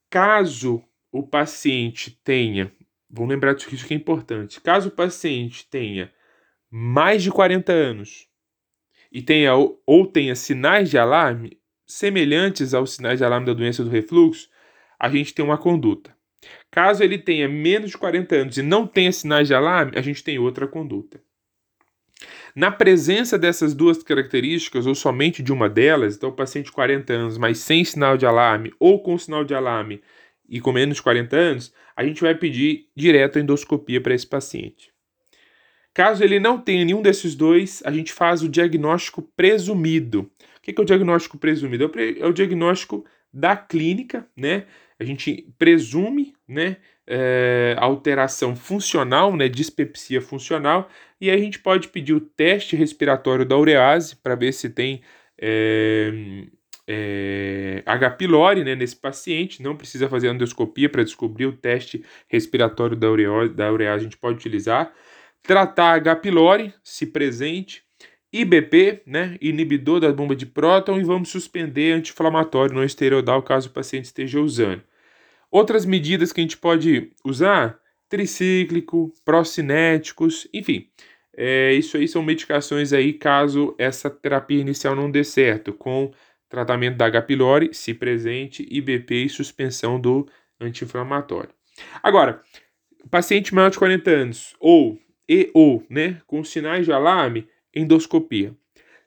Caso 0.10 0.82
o 1.12 1.24
paciente 1.24 2.20
tenha, 2.24 2.72
vamos 3.10 3.30
lembrar 3.30 3.54
disso 3.54 3.86
que 3.86 3.94
é 3.94 3.98
importante, 3.98 4.62
caso 4.62 4.90
o 4.90 4.92
paciente 4.92 5.68
tenha 5.70 6.12
mais 6.78 7.24
de 7.24 7.32
40 7.32 7.72
anos 7.72 8.28
e 9.10 9.22
tenha 9.22 9.54
ou 9.56 10.06
tenha 10.06 10.36
sinais 10.36 10.90
de 10.90 10.98
alarme 10.98 11.58
semelhantes 11.88 12.74
aos 12.74 12.96
sinais 12.96 13.18
de 13.18 13.24
alarme 13.24 13.46
da 13.46 13.54
doença 13.54 13.82
do 13.82 13.90
refluxo, 13.90 14.50
a 15.00 15.08
gente 15.08 15.34
tem 15.34 15.46
uma 15.46 15.58
conduta. 15.58 16.14
Caso 16.70 17.02
ele 17.02 17.18
tenha 17.18 17.48
menos 17.48 17.92
de 17.92 17.98
40 17.98 18.36
anos 18.36 18.58
e 18.58 18.62
não 18.62 18.86
tenha 18.86 19.10
sinais 19.14 19.48
de 19.48 19.54
alarme, 19.54 19.94
a 19.96 20.02
gente 20.02 20.22
tem 20.22 20.38
outra 20.38 20.68
conduta. 20.68 21.22
Na 22.54 22.70
presença 22.70 23.40
dessas 23.40 23.74
duas 23.74 24.04
características, 24.04 24.86
ou 24.86 24.94
somente 24.94 25.42
de 25.42 25.54
uma 25.54 25.70
delas, 25.70 26.18
então 26.18 26.28
o 26.28 26.36
paciente 26.36 26.66
de 26.66 26.72
40 26.74 27.14
anos, 27.14 27.38
mas 27.38 27.60
sem 27.60 27.86
sinal 27.86 28.18
de 28.18 28.26
alarme, 28.26 28.74
ou 28.78 29.02
com 29.02 29.18
sinal 29.18 29.46
de 29.46 29.56
alarme 29.56 30.02
e 30.50 30.60
com 30.60 30.74
menos 30.74 30.98
de 30.98 31.04
40 31.04 31.38
anos, 31.38 31.74
a 31.96 32.04
gente 32.04 32.22
vai 32.22 32.36
pedir 32.36 32.90
direto 32.94 33.38
a 33.38 33.42
endoscopia 33.42 34.02
para 34.02 34.14
esse 34.14 34.28
paciente. 34.28 34.94
Caso 35.96 36.22
ele 36.26 36.42
não 36.42 36.60
tenha 36.60 36.84
nenhum 36.84 37.02
desses 37.02 37.36
dois, 37.36 37.82
a 37.86 37.92
gente 37.92 38.12
faz 38.12 38.44
o 38.44 38.50
diagnóstico 38.50 39.22
presumido. 39.22 40.30
O 40.58 40.62
que 40.62 40.76
é 40.78 40.82
o 40.82 40.86
diagnóstico 40.86 41.38
presumido? 41.38 41.90
É 42.20 42.28
o 42.28 42.34
diagnóstico 42.34 43.06
da 43.34 43.56
clínica, 43.56 44.28
né? 44.36 44.66
A 45.00 45.06
gente 45.06 45.48
presume, 45.58 46.34
né, 46.46 46.78
é, 47.08 47.76
alteração 47.78 48.58
funcional, 48.58 49.38
né, 49.38 49.48
dispepsia 49.48 50.22
funcional, 50.22 50.90
e 51.20 51.32
a 51.32 51.38
gente 51.38 51.60
pode 51.60 51.88
pedir 51.88 52.14
o 52.14 52.20
teste 52.20 52.76
respiratório 52.76 53.46
da 53.46 53.58
urease 53.58 54.18
para 54.18 54.36
ver 54.36 54.52
se 54.52 54.70
tem 54.70 55.02
é, 55.40 56.12
é, 56.86 57.84
H. 57.86 58.10
pylori 58.12 58.66
né, 58.66 58.76
nesse 58.76 58.98
paciente. 58.98 59.64
Não 59.64 59.78
precisa 59.78 60.10
fazer 60.10 60.30
endoscopia 60.30 60.90
para 60.90 61.04
descobrir 61.04 61.46
o 61.46 61.54
teste 61.54 62.04
respiratório 62.28 62.98
da 62.98 63.10
urease, 63.10 63.54
da 63.54 63.72
urease 63.72 64.02
a 64.02 64.04
gente 64.04 64.18
pode 64.18 64.36
utilizar 64.36 64.94
tratar 65.46 65.94
H. 65.96 66.16
pylori, 66.18 66.74
se 66.84 67.06
presente, 67.06 67.84
IBP, 68.32 69.04
né, 69.06 69.38
inibidor 69.40 70.00
da 70.00 70.12
bomba 70.12 70.36
de 70.36 70.46
próton, 70.46 71.00
e 71.00 71.04
vamos 71.04 71.30
suspender 71.30 71.94
anti-inflamatório 71.94 72.76
não 72.76 72.84
esteroidal 72.84 73.42
caso 73.42 73.70
o 73.70 73.72
paciente 73.72 74.06
esteja 74.06 74.42
usando. 74.42 74.84
Outras 75.50 75.86
medidas 75.86 76.34
que 76.34 76.42
a 76.42 76.44
gente 76.44 76.58
pode 76.58 77.12
usar, 77.24 77.80
tricíclico, 78.10 79.14
procinéticos, 79.24 80.48
enfim, 80.54 80.90
é, 81.38 81.74
isso 81.74 81.98
aí 81.98 82.08
são 82.08 82.22
medicações 82.22 82.92
aí 82.92 83.14
caso 83.14 83.74
essa 83.78 84.10
terapia 84.10 84.60
inicial 84.60 84.96
não 84.96 85.10
dê 85.10 85.24
certo, 85.24 85.72
com 85.72 86.12
tratamento 86.50 86.98
da 86.98 87.06
H. 87.06 87.22
pylori, 87.22 87.74
se 87.74 87.94
presente, 87.94 88.68
IBP 88.70 89.26
e 89.26 89.30
suspensão 89.30 90.00
do 90.00 90.28
anti-inflamatório. 90.60 91.52
Agora, 92.02 92.42
paciente 93.10 93.54
maior 93.54 93.70
de 93.70 93.78
40 93.78 94.10
anos 94.10 94.56
ou 94.60 94.98
e 95.28 95.50
ou, 95.54 95.84
né, 95.90 96.22
com 96.28 96.44
sinais 96.44 96.86
de 96.86 96.92
alarme, 96.92 97.48
endoscopia. 97.74 98.54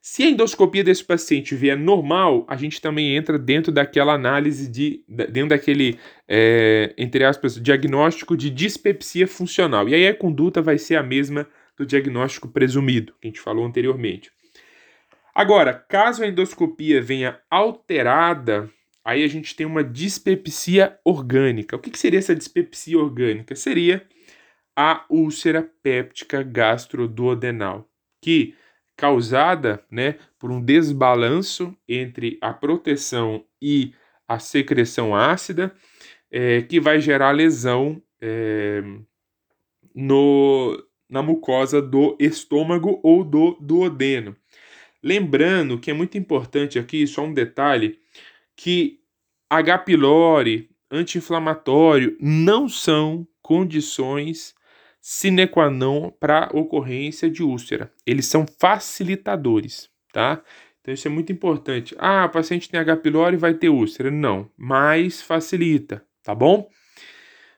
Se 0.01 0.23
a 0.23 0.31
endoscopia 0.31 0.85
desse 0.85 1.05
paciente 1.05 1.55
vier 1.55 1.77
normal, 1.77 2.47
a 2.49 2.57
gente 2.57 2.81
também 2.81 3.17
entra 3.17 3.39
dentro 3.39 3.73
daquela 3.73 4.15
análise 4.15 4.69
de, 4.69 5.05
dentro 5.09 5.51
daquele, 5.51 5.99
é, 6.27 6.95
entre 6.97 7.25
aspas, 7.25 7.61
diagnóstico 7.61 8.37
de 8.37 8.49
dispepsia 8.49 9.27
funcional. 9.27 9.89
E 9.89 9.95
aí 9.95 10.07
a 10.07 10.15
conduta 10.15 10.63
vai 10.63 10.79
ser 10.79 10.97
a 10.97 11.03
mesma 11.03 11.47
do 11.77 11.85
diagnóstico 11.85 12.49
presumido, 12.49 13.13
que 13.21 13.27
a 13.27 13.31
gente 13.31 13.41
falou 13.41 13.67
anteriormente. 13.67 14.31
Agora, 15.35 15.75
caso 15.75 16.25
a 16.25 16.27
endoscopia 16.27 17.01
venha 17.01 17.39
alterada, 17.51 18.71
aí 19.05 19.23
a 19.23 19.29
gente 19.29 19.55
tem 19.55 19.67
uma 19.67 19.85
dispepsia 19.85 20.99
orgânica. 21.05 21.77
O 21.77 21.79
que, 21.79 21.91
que 21.91 21.99
seria 21.99 22.19
essa 22.19 22.35
dispepsia 22.35 22.99
orgânica? 22.99 23.55
Seria 23.55 24.05
a 24.81 25.05
úlcera 25.11 25.69
péptica 25.83 26.41
gastroduodenal, 26.41 27.91
que 28.23 28.55
causada, 28.97 29.85
né, 29.91 30.21
por 30.39 30.53
um 30.53 30.65
desbalanço 30.65 31.77
entre 31.89 32.39
a 32.41 32.55
proteção 32.55 33.45
e 33.61 33.93
a 34.29 34.39
secreção 34.39 35.17
ácida, 35.17 35.75
é, 36.31 36.63
que 36.63 36.79
vai 36.79 37.01
gerar 37.01 37.33
lesão 37.33 38.01
é, 38.21 38.81
no, 39.93 40.81
na 41.11 41.25
mucosa 41.25 41.83
do 41.83 42.17
estômago 42.21 43.01
ou 43.03 43.25
do 43.25 43.59
duodeno. 43.61 44.37
Lembrando 45.03 45.81
que 45.81 45.91
é 45.91 45.95
muito 45.95 46.17
importante 46.17 46.79
aqui, 46.79 47.05
só 47.05 47.25
um 47.25 47.35
detalhe, 47.35 47.99
que 48.55 49.01
H. 49.51 49.79
pylori, 49.79 50.71
anti-inflamatório, 50.89 52.17
não 52.21 52.69
são 52.69 53.27
condições 53.43 54.57
sine 55.11 55.47
qua 55.47 55.71
non 55.71 56.11
para 56.11 56.51
ocorrência 56.53 57.31
de 57.31 57.43
úlcera. 57.43 57.91
Eles 58.07 58.27
são 58.27 58.47
facilitadores, 58.61 59.89
tá? 60.13 60.43
Então 60.83 60.93
isso 60.93 61.09
é 61.09 61.11
muito 61.11 61.33
importante. 61.33 61.95
Ah, 61.99 62.27
o 62.27 62.29
paciente 62.29 62.69
tem 62.69 62.79
H. 62.79 62.97
pylori 62.99 63.39
vai 63.39 63.55
ter 63.55 63.71
úlcera. 63.71 64.11
Não, 64.11 64.51
mas 64.55 65.23
facilita, 65.23 66.05
tá 66.23 66.35
bom? 66.35 66.69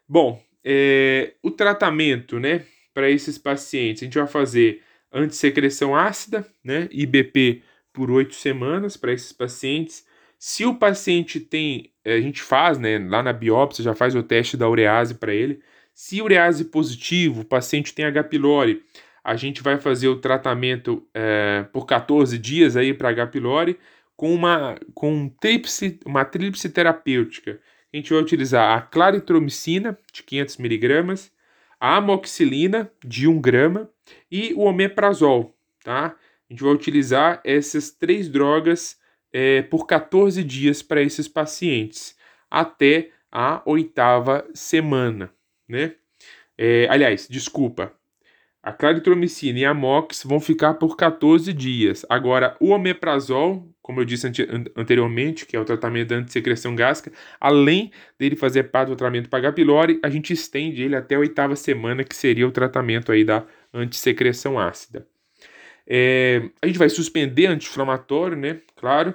Bom, 0.08 0.40
é, 0.62 1.34
o 1.42 1.50
tratamento, 1.50 2.38
né, 2.38 2.64
para 2.94 3.10
esses 3.10 3.36
pacientes, 3.36 4.04
a 4.04 4.06
gente 4.06 4.16
vai 4.16 4.28
fazer 4.28 4.84
antissecreção 5.12 5.96
ácida, 5.96 6.46
né, 6.62 6.88
IBP 6.92 7.64
por 7.92 8.12
oito 8.12 8.36
semanas 8.36 8.96
para 8.96 9.12
esses 9.12 9.32
pacientes. 9.32 10.06
Se 10.38 10.64
o 10.64 10.76
paciente 10.76 11.40
tem, 11.40 11.92
a 12.06 12.20
gente 12.20 12.42
faz, 12.42 12.78
né, 12.78 12.96
lá 12.96 13.24
na 13.24 13.32
biópsia, 13.32 13.82
já 13.82 13.94
faz 13.94 14.14
o 14.14 14.22
teste 14.22 14.56
da 14.56 14.68
urease 14.70 15.16
para 15.16 15.34
ele. 15.34 15.60
Se 15.94 16.22
urease 16.22 16.64
positivo, 16.66 17.42
o 17.42 17.44
paciente 17.44 17.94
tem 17.94 18.04
H. 18.04 18.24
pylori, 18.24 18.82
a 19.22 19.36
gente 19.36 19.62
vai 19.62 19.78
fazer 19.78 20.08
o 20.08 20.20
tratamento 20.20 21.06
é, 21.14 21.64
por 21.72 21.86
14 21.86 22.38
dias 22.38 22.76
aí 22.76 22.94
para 22.94 23.10
H. 23.10 23.26
pylori 23.28 23.78
com 24.16 24.34
uma 24.34 24.76
com 24.94 25.28
tríplice, 25.40 25.98
uma 26.04 26.24
tríplice 26.24 26.68
terapêutica. 26.68 27.60
A 27.92 27.96
gente 27.96 28.12
vai 28.12 28.22
utilizar 28.22 28.76
a 28.76 28.80
claritromicina 28.80 29.98
de 30.12 30.22
500 30.22 30.56
miligramas, 30.58 31.32
a 31.78 31.96
amoxicilina 31.96 32.90
de 33.04 33.26
1 33.26 33.40
grama 33.40 33.90
e 34.30 34.52
o 34.54 34.60
omeprazol, 34.60 35.54
tá? 35.82 36.16
A 36.48 36.52
gente 36.52 36.62
vai 36.62 36.72
utilizar 36.72 37.40
essas 37.44 37.90
três 37.90 38.28
drogas 38.28 38.98
é, 39.32 39.62
por 39.62 39.86
14 39.86 40.42
dias 40.44 40.82
para 40.82 41.02
esses 41.02 41.28
pacientes, 41.28 42.16
até 42.50 43.10
a 43.30 43.62
oitava 43.64 44.46
semana 44.52 45.32
né? 45.70 45.94
É, 46.58 46.86
aliás, 46.90 47.26
desculpa. 47.28 47.92
A 48.62 48.72
claritromicina 48.72 49.58
e 49.58 49.64
a 49.64 49.72
mox 49.72 50.22
vão 50.22 50.38
ficar 50.38 50.74
por 50.74 50.94
14 50.94 51.50
dias. 51.54 52.04
Agora, 52.10 52.54
o 52.60 52.68
omeprazol, 52.72 53.66
como 53.80 54.00
eu 54.00 54.04
disse 54.04 54.26
anteriormente, 54.76 55.46
que 55.46 55.56
é 55.56 55.60
o 55.60 55.64
tratamento 55.64 56.08
da 56.08 56.16
antissecreção 56.16 56.76
gástrica, 56.76 57.16
além 57.40 57.90
dele 58.18 58.36
fazer 58.36 58.64
parte 58.64 58.90
do 58.90 58.96
tratamento 58.96 59.30
para 59.30 59.38
H. 59.38 59.52
pylori, 59.52 59.98
a 60.02 60.10
gente 60.10 60.34
estende 60.34 60.82
ele 60.82 60.94
até 60.94 61.14
a 61.14 61.20
oitava 61.20 61.56
semana, 61.56 62.04
que 62.04 62.14
seria 62.14 62.46
o 62.46 62.52
tratamento 62.52 63.10
aí 63.10 63.24
da 63.24 63.46
antissecreção 63.72 64.58
ácida. 64.58 65.06
É, 65.86 66.42
a 66.60 66.66
gente 66.66 66.78
vai 66.78 66.90
suspender 66.90 67.46
anti-inflamatório, 67.46 68.36
né? 68.36 68.60
Claro. 68.76 69.14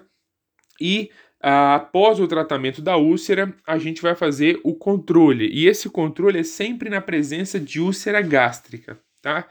E 0.81 1.12
após 1.47 2.19
o 2.19 2.27
tratamento 2.27 2.81
da 2.81 2.97
úlcera, 2.97 3.53
a 3.67 3.77
gente 3.77 4.01
vai 4.01 4.15
fazer 4.15 4.59
o 4.63 4.73
controle. 4.73 5.47
E 5.53 5.67
esse 5.67 5.87
controle 5.89 6.39
é 6.39 6.43
sempre 6.43 6.89
na 6.89 6.99
presença 6.99 7.59
de 7.59 7.79
úlcera 7.79 8.19
gástrica, 8.19 8.99
tá? 9.21 9.47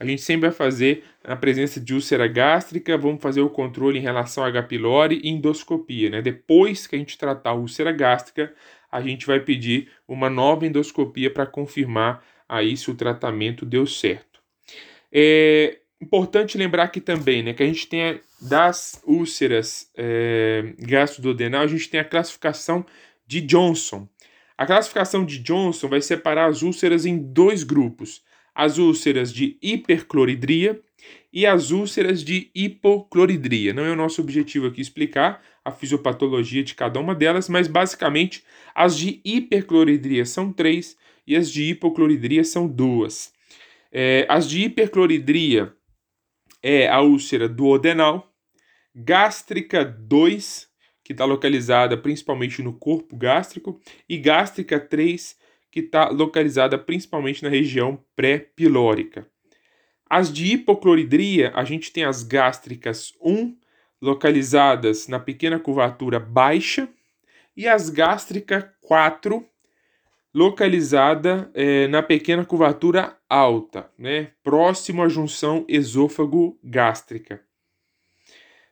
A 0.00 0.06
gente 0.06 0.22
sempre 0.22 0.48
vai 0.48 0.56
fazer 0.56 1.04
na 1.22 1.36
presença 1.36 1.78
de 1.78 1.92
úlcera 1.92 2.26
gástrica, 2.26 2.96
vamos 2.96 3.22
fazer 3.22 3.42
o 3.42 3.50
controle 3.50 3.98
em 3.98 4.02
relação 4.02 4.42
a 4.42 4.48
H. 4.48 4.62
pylori 4.62 5.20
e 5.22 5.28
endoscopia, 5.28 6.08
né? 6.08 6.22
Depois 6.22 6.86
que 6.86 6.96
a 6.96 6.98
gente 6.98 7.18
tratar 7.18 7.50
a 7.50 7.54
úlcera 7.54 7.92
gástrica, 7.92 8.52
a 8.90 9.02
gente 9.02 9.26
vai 9.26 9.38
pedir 9.38 9.90
uma 10.08 10.30
nova 10.30 10.66
endoscopia 10.66 11.30
para 11.30 11.46
confirmar 11.46 12.24
aí 12.48 12.74
se 12.74 12.90
o 12.90 12.94
tratamento 12.94 13.66
deu 13.66 13.86
certo. 13.86 14.40
É, 15.12 15.78
Importante 16.00 16.58
lembrar 16.58 16.84
aqui 16.84 17.00
também, 17.00 17.42
né, 17.42 17.54
que 17.54 17.62
a 17.62 17.66
gente 17.66 17.86
tem 17.86 18.20
das 18.40 19.00
úlceras 19.06 19.90
é, 19.96 20.74
gastroduodenal, 20.78 21.62
a 21.62 21.66
gente 21.66 21.88
tem 21.88 22.00
a 22.00 22.04
classificação 22.04 22.84
de 23.26 23.40
Johnson. 23.40 24.08
A 24.56 24.66
classificação 24.66 25.24
de 25.24 25.38
Johnson 25.38 25.88
vai 25.88 26.00
separar 26.00 26.48
as 26.48 26.62
úlceras 26.62 27.06
em 27.06 27.18
dois 27.18 27.64
grupos: 27.64 28.22
as 28.54 28.78
úlceras 28.78 29.32
de 29.32 29.58
hipercloridria 29.62 30.80
e 31.32 31.46
as 31.46 31.70
úlceras 31.70 32.22
de 32.22 32.50
hipocloridria. 32.54 33.72
Não 33.72 33.84
é 33.84 33.90
o 33.90 33.96
nosso 33.96 34.20
objetivo 34.20 34.66
aqui 34.66 34.80
explicar 34.80 35.42
a 35.64 35.72
fisiopatologia 35.72 36.62
de 36.62 36.74
cada 36.74 37.00
uma 37.00 37.14
delas, 37.14 37.48
mas 37.48 37.66
basicamente 37.66 38.44
as 38.74 38.96
de 38.96 39.20
hipercloridria 39.24 40.24
são 40.24 40.52
três 40.52 40.96
e 41.26 41.34
as 41.34 41.50
de 41.50 41.64
hipocloridria 41.70 42.44
são 42.44 42.68
duas. 42.68 43.32
É, 43.90 44.26
as 44.28 44.48
de 44.48 44.62
hipercloridria 44.62 45.72
é 46.66 46.88
a 46.88 47.02
úlcera 47.02 47.46
duodenal, 47.46 48.32
gástrica 48.94 49.84
2, 49.84 50.66
que 51.04 51.12
está 51.12 51.26
localizada 51.26 51.94
principalmente 51.94 52.62
no 52.62 52.72
corpo 52.72 53.14
gástrico, 53.18 53.78
e 54.08 54.16
gástrica 54.16 54.80
3, 54.80 55.36
que 55.70 55.80
está 55.80 56.08
localizada 56.08 56.78
principalmente 56.78 57.42
na 57.42 57.50
região 57.50 58.02
pré-pilórica. 58.16 59.28
As 60.08 60.32
de 60.32 60.54
hipocloridria, 60.54 61.52
a 61.54 61.64
gente 61.64 61.92
tem 61.92 62.04
as 62.04 62.22
gástricas 62.22 63.12
1, 63.20 63.54
localizadas 64.00 65.06
na 65.06 65.20
pequena 65.20 65.60
curvatura 65.60 66.18
baixa, 66.18 66.88
e 67.54 67.68
as 67.68 67.90
gástricas 67.90 68.64
4, 68.80 69.46
localizada 70.34 71.48
é, 71.54 71.86
na 71.86 72.02
pequena 72.02 72.44
curvatura 72.44 73.16
alta, 73.28 73.88
né, 73.96 74.32
próximo 74.42 75.02
à 75.02 75.08
junção 75.08 75.64
esôfago-gástrica. 75.68 77.40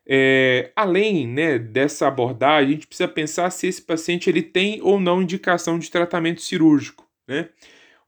É, 0.04 0.72
além 0.74 1.28
né, 1.28 1.58
dessa 1.58 2.08
abordagem, 2.08 2.70
a 2.70 2.72
gente 2.74 2.86
precisa 2.88 3.08
pensar 3.08 3.48
se 3.50 3.68
esse 3.68 3.80
paciente 3.80 4.28
ele 4.28 4.42
tem 4.42 4.82
ou 4.82 4.98
não 4.98 5.22
indicação 5.22 5.78
de 5.78 5.88
tratamento 5.88 6.42
cirúrgico. 6.42 7.08
Né? 7.28 7.48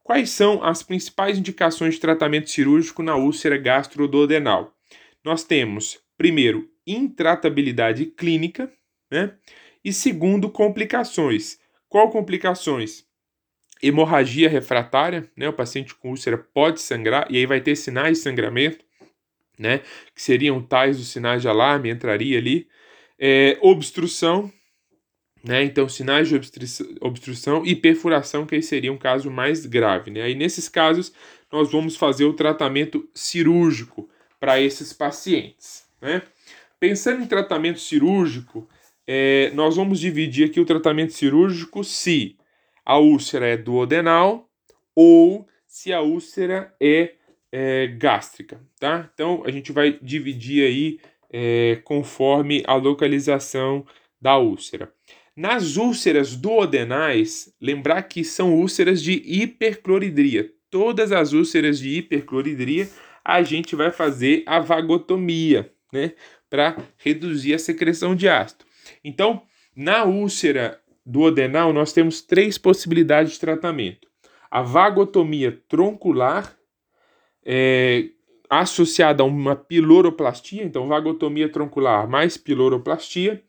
Quais 0.03 0.29
são 0.29 0.61
as 0.61 0.83
principais 0.83 1.37
indicações 1.37 1.95
de 1.95 2.01
tratamento 2.01 2.49
cirúrgico 2.49 3.01
na 3.01 3.15
úlcera 3.15 3.57
gastroduodenal? 3.57 4.75
Nós 5.23 5.45
temos, 5.45 5.99
primeiro, 6.17 6.69
intratabilidade 6.85 8.05
clínica, 8.07 8.69
né? 9.09 9.33
e 9.83 9.93
segundo, 9.93 10.49
complicações. 10.49 11.57
Qual 11.87 12.09
complicações? 12.09 13.04
Hemorragia 13.87 14.49
refratária, 14.49 15.29
né? 15.35 15.47
O 15.47 15.53
paciente 15.53 15.93
com 15.95 16.09
úlcera 16.09 16.37
pode 16.37 16.81
sangrar 16.81 17.27
e 17.29 17.37
aí 17.37 17.45
vai 17.45 17.61
ter 17.61 17.75
sinais 17.75 18.17
de 18.17 18.23
sangramento, 18.23 18.83
né? 19.57 19.79
Que 20.13 20.21
seriam 20.21 20.61
tais 20.61 20.99
os 20.99 21.09
sinais 21.09 21.41
de 21.41 21.47
alarme, 21.47 21.89
entraria 21.89 22.37
ali. 22.37 22.67
É, 23.17 23.57
obstrução, 23.61 24.51
né? 25.43 25.63
Então, 25.63 25.87
sinais 25.87 26.27
de 26.27 26.35
obstrução, 26.99 27.65
e 27.65 27.75
perfuração, 27.75 28.45
que 28.45 28.55
aí 28.55 28.63
seria 28.63 28.91
um 28.91 28.97
caso 28.97 29.29
mais 29.29 29.65
grave, 29.65 30.11
né? 30.11 30.23
Aí, 30.23 30.35
nesses 30.35 30.67
casos, 30.67 31.13
nós 31.51 31.71
vamos 31.71 31.95
fazer 31.95 32.25
o 32.25 32.33
tratamento 32.33 33.07
cirúrgico 33.13 34.09
para 34.39 34.59
esses 34.59 34.91
pacientes, 34.91 35.85
né? 36.01 36.21
Pensando 36.79 37.23
em 37.23 37.27
tratamento 37.27 37.79
cirúrgico, 37.79 38.67
é, 39.07 39.51
nós 39.53 39.75
vamos 39.75 39.99
dividir 39.99 40.49
aqui 40.49 40.59
o 40.59 40.65
tratamento 40.65 41.13
cirúrgico 41.13 41.83
se 41.83 42.35
a 42.85 42.97
úlcera 42.99 43.47
é 43.47 43.57
duodenal 43.57 44.49
ou 44.95 45.47
se 45.67 45.91
a 45.91 46.01
úlcera 46.01 46.73
é, 46.79 47.15
é 47.51 47.87
gástrica, 47.87 48.61
tá? 48.79 49.09
Então 49.13 49.43
a 49.45 49.51
gente 49.51 49.71
vai 49.71 49.99
dividir 50.01 50.65
aí 50.65 50.99
é, 51.31 51.81
conforme 51.83 52.63
a 52.65 52.75
localização 52.75 53.85
da 54.21 54.37
úlcera. 54.37 54.93
Nas 55.35 55.75
úlceras 55.75 56.35
duodenais, 56.35 57.53
lembrar 57.59 58.03
que 58.03 58.23
são 58.23 58.55
úlceras 58.55 59.03
de 59.03 59.21
hipercloridria. 59.25 60.49
Todas 60.69 61.11
as 61.11 61.33
úlceras 61.33 61.77
de 61.77 61.89
hipercloridria, 61.89 62.87
a 63.23 63.41
gente 63.43 63.75
vai 63.75 63.91
fazer 63.91 64.43
a 64.45 64.59
vagotomia, 64.59 65.71
né, 65.91 66.13
para 66.49 66.77
reduzir 66.97 67.53
a 67.53 67.59
secreção 67.59 68.15
de 68.15 68.29
ácido. 68.29 68.63
Então, 69.03 69.41
na 69.75 70.05
úlcera 70.05 70.79
duodenal, 71.05 71.71
nós 71.71 71.93
temos 71.93 72.21
três 72.21 72.57
possibilidades 72.57 73.33
de 73.33 73.39
tratamento. 73.39 74.07
A 74.49 74.61
vagotomia 74.61 75.61
troncular, 75.67 76.57
é, 77.45 78.09
associada 78.49 79.23
a 79.23 79.25
uma 79.25 79.55
piloroplastia, 79.55 80.63
então 80.63 80.87
vagotomia 80.87 81.49
troncular 81.49 82.07
mais 82.09 82.37
piloroplastia. 82.37 83.43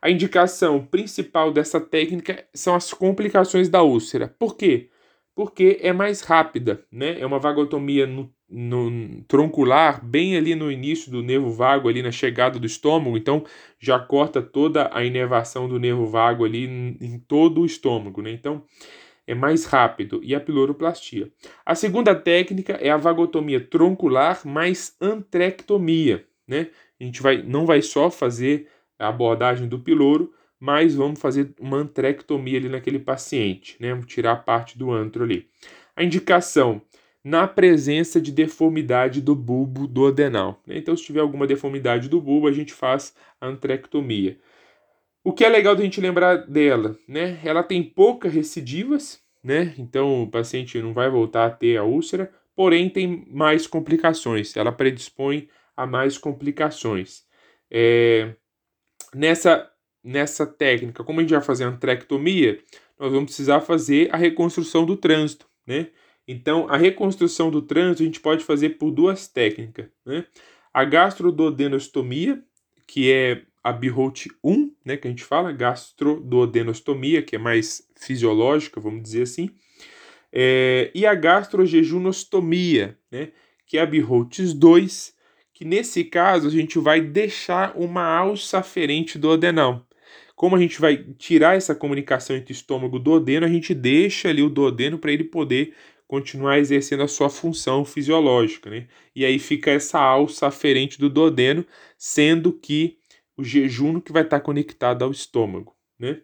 A 0.00 0.10
indicação 0.10 0.84
principal 0.84 1.52
dessa 1.52 1.80
técnica 1.80 2.46
são 2.54 2.74
as 2.74 2.92
complicações 2.92 3.68
da 3.68 3.82
úlcera. 3.82 4.34
Por 4.38 4.56
quê? 4.56 4.90
Porque 5.34 5.78
é 5.82 5.92
mais 5.92 6.22
rápida, 6.22 6.84
né? 6.90 7.20
É 7.20 7.26
uma 7.26 7.38
vagotomia 7.38 8.06
no 8.06 8.32
no 8.48 9.22
troncular, 9.26 10.04
bem 10.04 10.36
ali 10.36 10.54
no 10.54 10.70
início 10.70 11.10
do 11.10 11.22
nervo 11.22 11.50
vago, 11.50 11.88
ali 11.88 12.02
na 12.02 12.12
chegada 12.12 12.58
do 12.58 12.66
estômago, 12.66 13.16
então 13.16 13.44
já 13.78 13.98
corta 13.98 14.40
toda 14.40 14.88
a 14.92 15.04
inervação 15.04 15.68
do 15.68 15.78
nervo 15.78 16.06
vago 16.06 16.44
ali 16.44 16.64
em, 17.00 17.18
todo 17.26 17.62
o 17.62 17.66
estômago, 17.66 18.22
né? 18.22 18.30
Então 18.30 18.62
é 19.26 19.34
mais 19.34 19.64
rápido 19.64 20.20
e 20.22 20.34
a 20.34 20.40
piloroplastia. 20.40 21.30
A 21.64 21.74
segunda 21.74 22.14
técnica 22.14 22.74
é 22.74 22.90
a 22.90 22.96
vagotomia 22.96 23.60
troncular 23.60 24.46
mais 24.46 24.94
antrectomia, 25.00 26.24
né? 26.46 26.68
A 27.00 27.04
gente 27.04 27.20
vai 27.20 27.42
não 27.42 27.66
vai 27.66 27.82
só 27.82 28.10
fazer 28.10 28.68
a 28.98 29.08
abordagem 29.08 29.68
do 29.68 29.80
piloro, 29.80 30.32
mas 30.58 30.94
vamos 30.94 31.20
fazer 31.20 31.52
uma 31.60 31.78
antrectomia 31.78 32.58
ali 32.58 32.68
naquele 32.68 33.00
paciente, 33.00 33.76
né? 33.80 33.90
Vamos 33.90 34.06
tirar 34.06 34.36
parte 34.44 34.78
do 34.78 34.92
antro 34.92 35.24
ali. 35.24 35.48
A 35.96 36.04
indicação 36.04 36.80
na 37.26 37.48
presença 37.48 38.20
de 38.20 38.30
deformidade 38.30 39.20
do 39.20 39.34
bulbo 39.34 39.88
do 39.88 40.06
adenal. 40.06 40.62
Então, 40.64 40.96
se 40.96 41.02
tiver 41.02 41.18
alguma 41.18 41.44
deformidade 41.44 42.08
do 42.08 42.20
bulbo, 42.20 42.46
a 42.46 42.52
gente 42.52 42.72
faz 42.72 43.16
a 43.40 43.48
antrectomia. 43.48 44.38
O 45.24 45.32
que 45.32 45.44
é 45.44 45.48
legal 45.48 45.74
da 45.74 45.82
gente 45.82 46.00
lembrar 46.00 46.36
dela, 46.46 46.96
né? 47.08 47.40
Ela 47.42 47.64
tem 47.64 47.82
poucas 47.82 48.32
recidivas, 48.32 49.20
né? 49.42 49.74
Então 49.76 50.22
o 50.22 50.30
paciente 50.30 50.80
não 50.80 50.92
vai 50.92 51.10
voltar 51.10 51.46
a 51.46 51.50
ter 51.50 51.76
a 51.76 51.82
úlcera, 51.82 52.32
porém 52.54 52.88
tem 52.88 53.26
mais 53.28 53.66
complicações. 53.66 54.56
Ela 54.56 54.70
predispõe 54.70 55.48
a 55.76 55.84
mais 55.84 56.16
complicações. 56.16 57.24
É... 57.68 58.36
Nessa, 59.12 59.68
nessa 60.02 60.46
técnica, 60.46 61.02
como 61.02 61.18
a 61.18 61.22
gente 61.24 61.34
vai 61.34 61.42
fazer 61.42 61.64
a 61.64 61.70
antrectomia, 61.70 62.60
nós 62.96 63.10
vamos 63.10 63.26
precisar 63.26 63.60
fazer 63.62 64.14
a 64.14 64.16
reconstrução 64.16 64.86
do 64.86 64.96
trânsito, 64.96 65.48
né? 65.66 65.88
Então, 66.26 66.66
a 66.68 66.76
reconstrução 66.76 67.50
do 67.50 67.62
trânsito 67.62 68.02
a 68.02 68.06
gente 68.06 68.20
pode 68.20 68.44
fazer 68.44 68.70
por 68.70 68.90
duas 68.90 69.28
técnicas. 69.28 69.86
Né? 70.04 70.24
A 70.72 70.84
gastroduodenostomia, 70.84 72.42
que 72.86 73.12
é 73.12 73.42
a 73.62 73.72
Biholt 73.72 74.26
1, 74.44 74.72
né, 74.84 74.96
que 74.96 75.08
a 75.08 75.10
gente 75.10 75.24
fala, 75.24 75.50
gastroduodenostomia, 75.50 77.20
que 77.20 77.34
é 77.34 77.38
mais 77.38 77.88
fisiológica, 77.96 78.80
vamos 78.80 79.02
dizer 79.02 79.22
assim, 79.22 79.50
é, 80.32 80.90
e 80.94 81.06
a 81.06 81.14
gastrojejunostomia, 81.14 82.98
né, 83.10 83.32
que 83.66 83.78
é 83.78 83.80
a 83.80 83.86
Biholtz 83.86 84.52
2, 84.52 85.14
que 85.52 85.64
nesse 85.64 86.04
caso 86.04 86.46
a 86.46 86.50
gente 86.50 86.78
vai 86.78 87.00
deixar 87.00 87.76
uma 87.76 88.04
alça 88.04 88.58
aferente 88.58 89.18
do 89.18 89.32
adenal. 89.32 89.86
Como 90.34 90.54
a 90.54 90.58
gente 90.60 90.78
vai 90.78 90.98
tirar 91.16 91.56
essa 91.56 91.74
comunicação 91.74 92.36
entre 92.36 92.52
estômago 92.52 92.98
e 92.98 93.02
duodeno, 93.02 93.46
a 93.46 93.48
gente 93.48 93.74
deixa 93.74 94.28
ali 94.28 94.42
o 94.42 94.50
duodeno 94.50 94.98
para 94.98 95.10
ele 95.10 95.24
poder 95.24 95.74
continuar 96.06 96.58
exercendo 96.58 97.02
a 97.02 97.08
sua 97.08 97.28
função 97.28 97.84
fisiológica, 97.84 98.70
né? 98.70 98.86
E 99.14 99.24
aí 99.24 99.38
fica 99.38 99.70
essa 99.70 99.98
alça 99.98 100.46
aferente 100.46 100.98
do 100.98 101.10
duodeno, 101.10 101.66
sendo 101.98 102.52
que 102.52 102.98
o 103.36 103.44
jejum 103.44 104.00
que 104.00 104.12
vai 104.12 104.22
estar 104.22 104.40
conectado 104.40 105.04
ao 105.04 105.10
estômago, 105.10 105.74
né? 105.98 106.20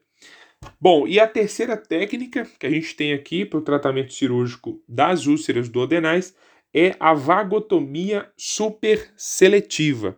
Bom, 0.80 1.06
e 1.08 1.18
a 1.18 1.26
terceira 1.26 1.76
técnica 1.76 2.48
que 2.58 2.66
a 2.66 2.70
gente 2.70 2.94
tem 2.94 3.12
aqui 3.12 3.44
para 3.44 3.58
o 3.58 3.62
tratamento 3.62 4.12
cirúrgico 4.12 4.80
das 4.88 5.26
úlceras 5.26 5.68
duodenais 5.68 6.34
é 6.74 6.94
a 6.98 7.12
vagotomia 7.12 8.30
superseletiva. 8.36 10.16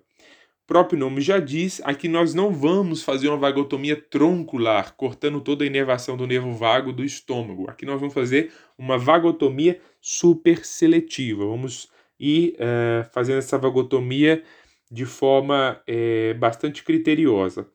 O 0.64 0.66
próprio 0.66 0.98
nome 0.98 1.20
já 1.20 1.38
diz, 1.38 1.80
aqui 1.84 2.08
nós 2.08 2.32
não 2.32 2.50
vamos 2.50 3.02
fazer 3.02 3.28
uma 3.28 3.36
vagotomia 3.36 3.96
troncular, 3.96 4.94
cortando 4.96 5.40
toda 5.40 5.62
a 5.62 5.66
inervação 5.66 6.16
do 6.16 6.26
nervo 6.26 6.54
vago 6.54 6.90
do 6.90 7.04
estômago. 7.04 7.68
Aqui 7.68 7.84
nós 7.84 8.00
vamos 8.00 8.14
fazer 8.14 8.50
uma 8.78 8.98
vagotomia 8.98 9.80
superseletiva. 10.00 11.46
Vamos 11.46 11.88
ir 12.18 12.54
uh, 12.54 13.08
fazendo 13.12 13.38
essa 13.38 13.58
vagotomia 13.58 14.42
de 14.90 15.04
forma 15.04 15.80
uh, 15.88 16.38
bastante 16.38 16.82
criteriosa. 16.82 17.68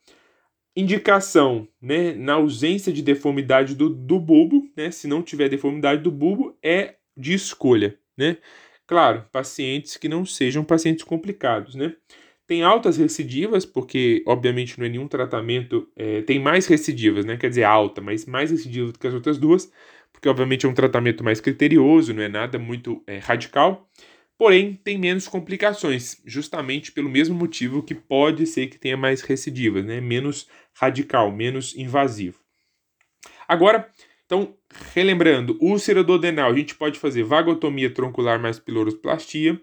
Indicação, 0.76 1.68
né, 1.82 2.14
na 2.14 2.34
ausência 2.34 2.94
de 2.94 3.02
deformidade 3.02 3.76
do, 3.76 3.90
do 3.90 4.20
bulbo, 4.20 4.70
né, 4.78 4.92
se 4.92 5.08
não 5.08 5.22
tiver 5.22 5.50
deformidade 5.50 6.02
do 6.02 6.12
bulbo, 6.12 6.58
é 6.64 6.96
de 7.18 7.34
escolha, 7.34 7.98
né? 8.18 8.38
Claro, 8.88 9.26
pacientes 9.32 9.98
que 9.98 10.08
não 10.08 10.26
sejam 10.26 10.64
pacientes 10.64 11.04
complicados, 11.04 11.76
né? 11.76 11.96
Tem 12.48 12.64
altas 12.64 12.98
recidivas, 12.98 13.66
porque 13.66 14.24
obviamente 14.26 14.80
não 14.80 14.86
é 14.86 14.90
nenhum 14.90 15.08
tratamento, 15.08 15.88
é, 15.96 16.22
tem 16.22 16.40
mais 16.40 16.66
recidivas, 16.66 17.26
né? 17.26 17.38
Quer 17.38 17.50
dizer, 17.50 17.64
alta, 17.66 18.02
mas 18.02 18.26
mais 18.26 18.50
recidivas 18.50 18.94
do 18.94 18.98
que 18.98 19.06
as 19.06 19.14
outras 19.14 19.38
duas, 19.38 19.72
porque 20.12 20.30
obviamente 20.30 20.66
é 20.66 20.70
um 20.70 20.74
tratamento 20.74 21.24
mais 21.24 21.40
criterioso, 21.40 22.14
não 22.14 22.24
é 22.24 22.28
nada 22.28 22.60
muito 22.60 23.04
é, 23.08 23.18
radical. 23.18 23.90
Porém, 24.38 24.80
tem 24.84 24.98
menos 24.98 25.28
complicações, 25.28 26.22
justamente 26.26 26.94
pelo 26.94 27.10
mesmo 27.10 27.36
motivo 27.36 27.84
que 27.84 27.94
pode 27.94 28.48
ser 28.48 28.68
que 28.68 28.80
tenha 28.80 28.96
mais 28.96 29.22
recidivas, 29.22 29.84
né? 29.86 30.00
Menos 30.00 30.48
radical, 30.74 31.30
menos 31.30 31.76
invasivo. 31.76 32.40
Agora, 33.48 33.90
então, 34.26 34.56
relembrando, 34.94 35.58
úlcera 35.60 36.04
do 36.04 36.14
adenal, 36.14 36.52
a 36.52 36.56
gente 36.56 36.76
pode 36.76 37.00
fazer 37.00 37.24
vagotomia 37.24 37.90
troncular 37.90 38.40
mais 38.40 38.60
piloroplastia, 38.60 39.60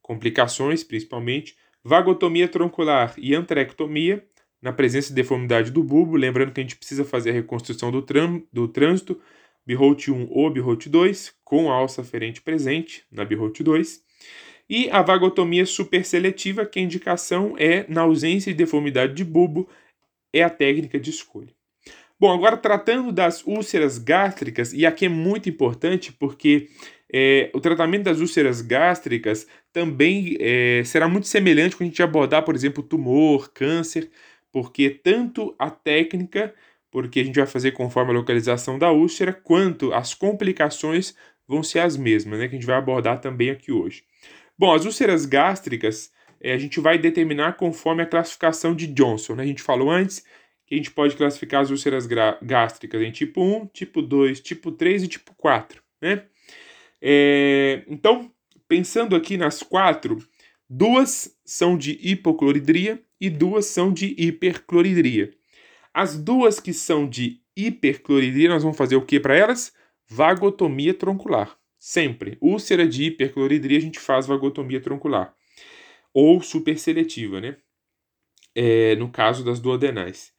complicações 0.00 0.84
principalmente, 0.84 1.56
vagotomia 1.82 2.46
troncular 2.46 3.14
e 3.16 3.34
antrectomia, 3.34 4.24
na 4.60 4.72
presença 4.72 5.08
de 5.08 5.14
deformidade 5.14 5.70
do 5.70 5.82
bulbo, 5.82 6.16
lembrando 6.16 6.52
que 6.52 6.60
a 6.60 6.62
gente 6.62 6.76
precisa 6.76 7.04
fazer 7.04 7.30
a 7.30 7.32
reconstrução 7.32 7.90
do, 7.90 8.04
do 8.52 8.68
trânsito, 8.68 9.20
Beholt 9.66 10.08
1 10.08 10.28
ou 10.30 10.50
Beholt 10.50 10.86
2, 10.86 11.34
com 11.44 11.70
alça 11.70 12.02
aferente 12.02 12.40
presente 12.40 13.04
na 13.10 13.24
Beholt 13.24 13.60
2. 13.60 14.00
E 14.68 14.88
a 14.90 15.02
vagotomia 15.02 15.66
superseletiva, 15.66 16.64
que 16.64 16.78
a 16.78 16.82
indicação 16.82 17.54
é, 17.58 17.84
na 17.88 18.02
ausência 18.02 18.52
de 18.52 18.58
deformidade 18.58 19.14
de 19.14 19.24
bulbo, 19.24 19.68
é 20.32 20.42
a 20.42 20.50
técnica 20.50 20.98
de 20.98 21.10
escolha. 21.10 21.54
Bom, 22.18 22.32
agora 22.32 22.56
tratando 22.56 23.12
das 23.12 23.46
úlceras 23.46 23.98
gástricas, 23.98 24.72
e 24.72 24.86
aqui 24.86 25.04
é 25.04 25.08
muito 25.08 25.48
importante 25.48 26.12
porque 26.12 26.68
é, 27.12 27.50
o 27.52 27.60
tratamento 27.60 28.04
das 28.04 28.20
úlceras 28.20 28.60
gástricas 28.60 29.46
também 29.72 30.36
é, 30.40 30.82
será 30.84 31.08
muito 31.08 31.26
semelhante 31.26 31.76
quando 31.76 31.88
a 31.88 31.90
gente 31.90 32.02
abordar, 32.02 32.42
por 32.42 32.54
exemplo, 32.54 32.82
tumor, 32.82 33.52
câncer, 33.52 34.10
porque 34.50 34.88
tanto 34.88 35.54
a 35.58 35.70
técnica, 35.70 36.54
porque 36.90 37.20
a 37.20 37.24
gente 37.24 37.36
vai 37.36 37.46
fazer 37.46 37.72
conforme 37.72 38.10
a 38.10 38.14
localização 38.14 38.78
da 38.78 38.90
úlcera, 38.90 39.32
quanto 39.32 39.92
as 39.92 40.14
complicações 40.14 41.14
vão 41.46 41.62
ser 41.62 41.80
as 41.80 41.96
mesmas, 41.96 42.38
né, 42.38 42.48
que 42.48 42.54
a 42.54 42.58
gente 42.58 42.66
vai 42.66 42.76
abordar 42.76 43.20
também 43.20 43.50
aqui 43.50 43.70
hoje. 43.70 44.04
Bom, 44.58 44.74
as 44.74 44.84
úlceras 44.84 45.26
gástricas 45.26 46.10
é, 46.40 46.52
a 46.52 46.58
gente 46.58 46.80
vai 46.80 46.98
determinar 46.98 47.56
conforme 47.56 48.02
a 48.02 48.06
classificação 48.06 48.74
de 48.74 48.86
Johnson. 48.86 49.34
Né? 49.34 49.42
A 49.42 49.46
gente 49.46 49.62
falou 49.62 49.90
antes 49.90 50.24
que 50.66 50.74
a 50.74 50.76
gente 50.78 50.90
pode 50.90 51.16
classificar 51.16 51.62
as 51.62 51.70
úlceras 51.70 52.06
gástricas 52.42 53.00
em 53.02 53.10
tipo 53.10 53.42
1, 53.42 53.66
tipo 53.66 54.02
2, 54.02 54.40
tipo 54.40 54.72
3 54.72 55.04
e 55.04 55.08
tipo 55.08 55.34
4. 55.36 55.82
Né? 56.00 56.24
É, 57.00 57.84
então, 57.88 58.30
pensando 58.66 59.14
aqui 59.14 59.36
nas 59.36 59.62
quatro, 59.62 60.18
duas 60.68 61.36
são 61.44 61.76
de 61.78 61.98
hipocloridria 62.02 63.00
e 63.20 63.30
duas 63.30 63.66
são 63.66 63.92
de 63.92 64.14
hipercloridria. 64.18 65.32
As 65.96 66.18
duas 66.18 66.60
que 66.60 66.74
são 66.74 67.08
de 67.08 67.40
hipercloridria, 67.56 68.50
nós 68.50 68.62
vamos 68.62 68.76
fazer 68.76 68.96
o 68.96 69.06
que 69.06 69.18
para 69.18 69.34
elas? 69.34 69.72
Vagotomia 70.06 70.92
troncular. 70.92 71.56
Sempre. 71.78 72.36
Úlcera 72.38 72.86
de 72.86 73.04
hipercloridria, 73.04 73.78
a 73.78 73.80
gente 73.80 73.98
faz 73.98 74.26
vagotomia 74.26 74.78
troncular. 74.78 75.34
Ou 76.12 76.42
superseletiva, 76.42 77.40
né? 77.40 77.56
É, 78.54 78.94
no 78.96 79.08
caso 79.08 79.42
das 79.42 79.58
duodenais. 79.58 80.34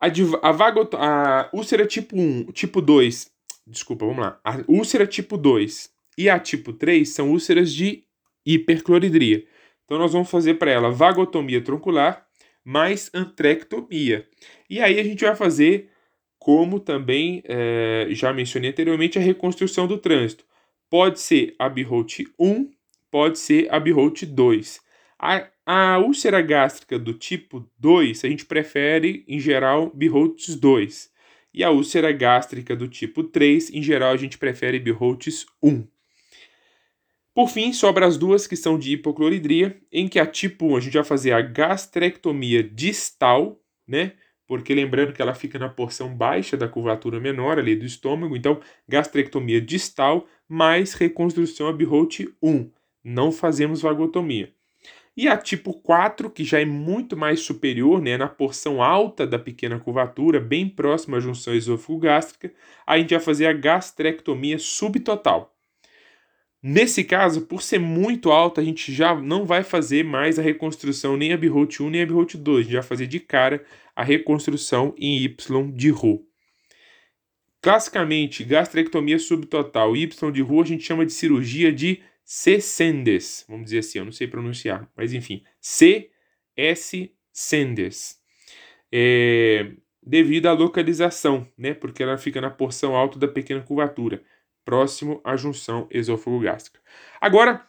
A, 0.00 0.06
a, 0.40 0.52
vagot, 0.52 0.94
a 0.94 1.50
úlcera 1.52 1.84
tipo 1.84 2.16
1, 2.16 2.52
tipo 2.52 2.80
2, 2.80 3.28
desculpa, 3.66 4.06
vamos 4.06 4.20
lá. 4.20 4.40
A 4.44 4.62
úlcera 4.68 5.04
tipo 5.04 5.36
2 5.36 5.90
e 6.16 6.30
a 6.30 6.38
tipo 6.38 6.72
3 6.72 7.08
são 7.08 7.32
úlceras 7.32 7.72
de 7.72 8.04
hipercloridria. 8.46 9.44
Então 9.84 9.98
nós 9.98 10.12
vamos 10.12 10.30
fazer 10.30 10.54
para 10.54 10.70
ela 10.70 10.92
vagotomia 10.92 11.60
troncular 11.60 12.24
mais 12.64 13.10
antrectomia. 13.14 14.26
E 14.68 14.80
aí 14.80 14.98
a 14.98 15.04
gente 15.04 15.24
vai 15.24 15.34
fazer, 15.34 15.90
como 16.38 16.80
também 16.80 17.42
é, 17.44 18.06
já 18.10 18.32
mencionei 18.32 18.70
anteriormente, 18.70 19.18
a 19.18 19.22
reconstrução 19.22 19.86
do 19.86 19.98
trânsito. 19.98 20.44
Pode 20.88 21.20
ser 21.20 21.54
a 21.58 21.68
Biholt 21.68 22.20
1, 22.38 22.70
pode 23.10 23.38
ser 23.38 23.72
a 23.72 23.80
Biholt 23.80 24.24
2. 24.24 24.80
A, 25.18 25.48
a 25.64 25.98
úlcera 25.98 26.42
gástrica 26.42 26.98
do 26.98 27.14
tipo 27.14 27.70
2, 27.78 28.24
a 28.24 28.28
gente 28.28 28.44
prefere, 28.44 29.24
em 29.28 29.38
geral, 29.38 29.90
Biholtz 29.94 30.56
2. 30.56 31.12
E 31.54 31.62
a 31.62 31.70
úlcera 31.70 32.10
gástrica 32.10 32.74
do 32.74 32.88
tipo 32.88 33.22
3, 33.22 33.70
em 33.70 33.82
geral, 33.82 34.12
a 34.12 34.16
gente 34.16 34.36
prefere 34.36 34.80
Biholtz 34.80 35.46
1. 35.62 35.86
Por 37.34 37.48
fim, 37.48 37.72
sobra 37.72 38.06
as 38.06 38.18
duas 38.18 38.46
que 38.46 38.56
são 38.56 38.78
de 38.78 38.92
hipocloridria, 38.92 39.80
em 39.90 40.06
que 40.06 40.18
a 40.18 40.26
tipo 40.26 40.66
1 40.66 40.76
a 40.76 40.80
gente 40.80 40.94
vai 40.94 41.04
fazer 41.04 41.32
a 41.32 41.40
gastrectomia 41.40 42.62
distal, 42.62 43.58
né? 43.88 44.12
Porque 44.46 44.74
lembrando 44.74 45.14
que 45.14 45.22
ela 45.22 45.34
fica 45.34 45.58
na 45.58 45.68
porção 45.68 46.14
baixa 46.14 46.56
da 46.58 46.68
curvatura 46.68 47.18
menor 47.18 47.58
ali 47.58 47.74
do 47.74 47.86
estômago, 47.86 48.36
então 48.36 48.60
gastrectomia 48.86 49.60
distal 49.62 50.26
mais 50.46 50.92
reconstrução 50.92 51.68
a 51.68 51.72
Biholt 51.72 52.20
1. 52.42 52.70
Não 53.02 53.32
fazemos 53.32 53.80
vagotomia. 53.80 54.52
E 55.16 55.28
a 55.28 55.36
tipo 55.36 55.74
4, 55.74 56.30
que 56.30 56.44
já 56.44 56.60
é 56.60 56.64
muito 56.64 57.16
mais 57.16 57.40
superior, 57.40 58.00
né, 58.00 58.16
na 58.16 58.28
porção 58.28 58.82
alta 58.82 59.26
da 59.26 59.38
pequena 59.38 59.78
curvatura, 59.78 60.40
bem 60.40 60.68
próxima 60.68 61.18
à 61.18 61.20
junção 61.20 61.54
esôfago-gástrica, 61.54 62.52
a 62.86 62.98
gente 62.98 63.10
vai 63.10 63.20
fazer 63.20 63.46
a 63.46 63.52
gastrectomia 63.52 64.58
subtotal. 64.58 65.51
Nesse 66.62 67.02
caso, 67.02 67.46
por 67.46 67.60
ser 67.60 67.80
muito 67.80 68.30
alto, 68.30 68.60
a 68.60 68.64
gente 68.64 68.92
já 68.92 69.20
não 69.20 69.44
vai 69.44 69.64
fazer 69.64 70.04
mais 70.04 70.38
a 70.38 70.42
reconstrução 70.42 71.16
nem 71.16 71.32
a 71.32 71.36
Beholt 71.36 71.80
1 71.80 71.90
nem 71.90 72.02
a 72.02 72.06
Beholt 72.06 72.36
2. 72.36 72.58
A 72.58 72.62
gente 72.62 72.72
vai 72.74 72.82
fazer 72.82 73.08
de 73.08 73.18
cara 73.18 73.64
a 73.96 74.04
reconstrução 74.04 74.94
em 74.96 75.24
Y 75.24 75.72
de 75.72 75.90
Roux. 75.90 76.24
Classicamente, 77.60 78.44
gastrectomia 78.44 79.18
subtotal 79.18 79.96
Y 79.96 80.30
de 80.30 80.40
Roux 80.40 80.62
a 80.62 80.66
gente 80.66 80.84
chama 80.84 81.04
de 81.04 81.12
cirurgia 81.12 81.72
de 81.72 82.00
C-Sendes, 82.24 83.44
vamos 83.48 83.64
dizer 83.64 83.78
assim, 83.80 83.98
eu 83.98 84.04
não 84.04 84.12
sei 84.12 84.28
pronunciar, 84.28 84.88
mas 84.96 85.12
enfim, 85.12 85.42
C-S 85.60 87.12
Sendes. 87.32 88.20
É, 88.90 89.72
devido 90.02 90.46
à 90.46 90.52
localização, 90.52 91.46
né, 91.58 91.74
porque 91.74 92.02
ela 92.02 92.16
fica 92.16 92.40
na 92.40 92.50
porção 92.50 92.94
alta 92.94 93.18
da 93.18 93.26
pequena 93.26 93.60
curvatura 93.62 94.22
próximo 94.64 95.20
à 95.24 95.36
junção 95.36 95.86
esôfago-gástrica. 95.90 96.80
Agora, 97.20 97.66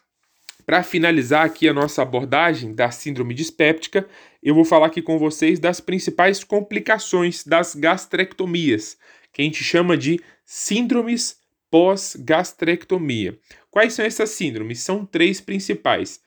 para 0.66 0.82
finalizar 0.82 1.44
aqui 1.44 1.68
a 1.68 1.74
nossa 1.74 2.00
abordagem 2.02 2.74
da 2.74 2.90
síndrome 2.90 3.34
dispéptica, 3.34 4.08
eu 4.42 4.54
vou 4.54 4.64
falar 4.64 4.86
aqui 4.86 5.02
com 5.02 5.18
vocês 5.18 5.58
das 5.58 5.80
principais 5.80 6.42
complicações 6.42 7.44
das 7.44 7.74
gastrectomias, 7.74 8.96
que 9.32 9.42
a 9.42 9.44
gente 9.44 9.62
chama 9.62 9.96
de 9.96 10.20
síndromes 10.44 11.38
pós-gastrectomia. 11.70 13.38
Quais 13.70 13.92
são 13.94 14.04
essas 14.04 14.30
síndromes? 14.30 14.80
São 14.80 15.04
três 15.04 15.40
principais: 15.40 16.20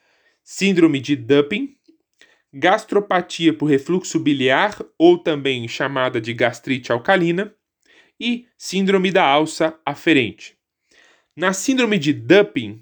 síndrome 0.43 0.99
de 0.99 1.15
Dupin, 1.15 1.75
gastropatia 2.53 3.53
por 3.53 3.65
refluxo 3.65 4.19
biliar, 4.19 4.77
ou 4.97 5.17
também 5.17 5.67
chamada 5.67 6.21
de 6.21 6.33
gastrite 6.33 6.91
alcalina, 6.91 7.53
e 8.19 8.45
síndrome 8.57 9.11
da 9.11 9.23
alça 9.23 9.79
aferente. 9.85 10.56
Na 11.37 11.53
síndrome 11.53 11.99
de 11.99 12.13
Dupin, 12.13 12.81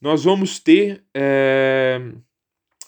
nós 0.00 0.24
vamos 0.24 0.58
ter 0.58 1.04
é, 1.12 2.00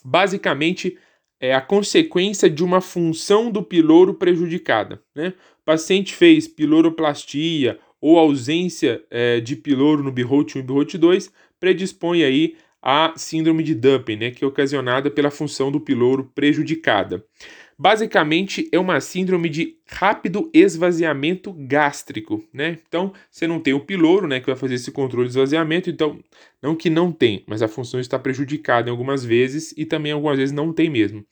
basicamente 0.03 0.97
é, 1.39 1.53
a 1.53 1.61
consequência 1.61 2.49
de 2.49 2.63
uma 2.63 2.81
função 2.81 3.51
do 3.51 3.61
piloro 3.61 4.15
prejudicada. 4.15 4.99
Né? 5.13 5.27
O 5.61 5.63
paciente 5.63 6.15
fez 6.15 6.47
piloroplastia 6.47 7.77
ou 8.01 8.17
ausência 8.17 9.03
é, 9.11 9.39
de 9.39 9.55
piloro 9.55 10.01
no 10.01 10.11
Beholt 10.11 10.55
1 10.55 10.59
e 10.59 10.63
Beholt 10.63 10.95
2, 10.95 11.31
predispõe 11.59 12.23
aí 12.23 12.55
a 12.81 13.13
síndrome 13.15 13.61
de 13.61 13.75
Dumping, 13.75 14.15
né, 14.15 14.31
que 14.31 14.43
é 14.43 14.47
ocasionada 14.47 15.11
pela 15.11 15.29
função 15.29 15.71
do 15.71 15.79
piloro 15.79 16.31
prejudicada. 16.33 17.23
Basicamente 17.77 18.69
é 18.71 18.79
uma 18.79 19.01
síndrome 19.01 19.49
de 19.49 19.77
rápido 19.85 20.49
esvaziamento 20.53 21.51
gástrico, 21.51 22.41
né? 22.53 22.79
Então, 22.87 23.11
você 23.29 23.45
não 23.45 23.59
tem 23.59 23.73
o 23.73 23.81
piloro, 23.81 24.27
né, 24.27 24.39
que 24.39 24.45
vai 24.45 24.55
fazer 24.55 24.75
esse 24.75 24.91
controle 24.91 25.27
de 25.27 25.31
esvaziamento, 25.33 25.89
então, 25.89 26.17
não 26.61 26.73
que 26.73 26.89
não 26.89 27.11
tem, 27.11 27.43
mas 27.45 27.61
a 27.61 27.67
função 27.67 27.99
está 27.99 28.17
prejudicada 28.17 28.87
em 28.87 28.91
algumas 28.91 29.25
vezes 29.25 29.73
e 29.75 29.85
também 29.85 30.13
algumas 30.13 30.37
vezes 30.37 30.53
não 30.53 30.71
tem 30.71 30.89
mesmo. 30.89 31.25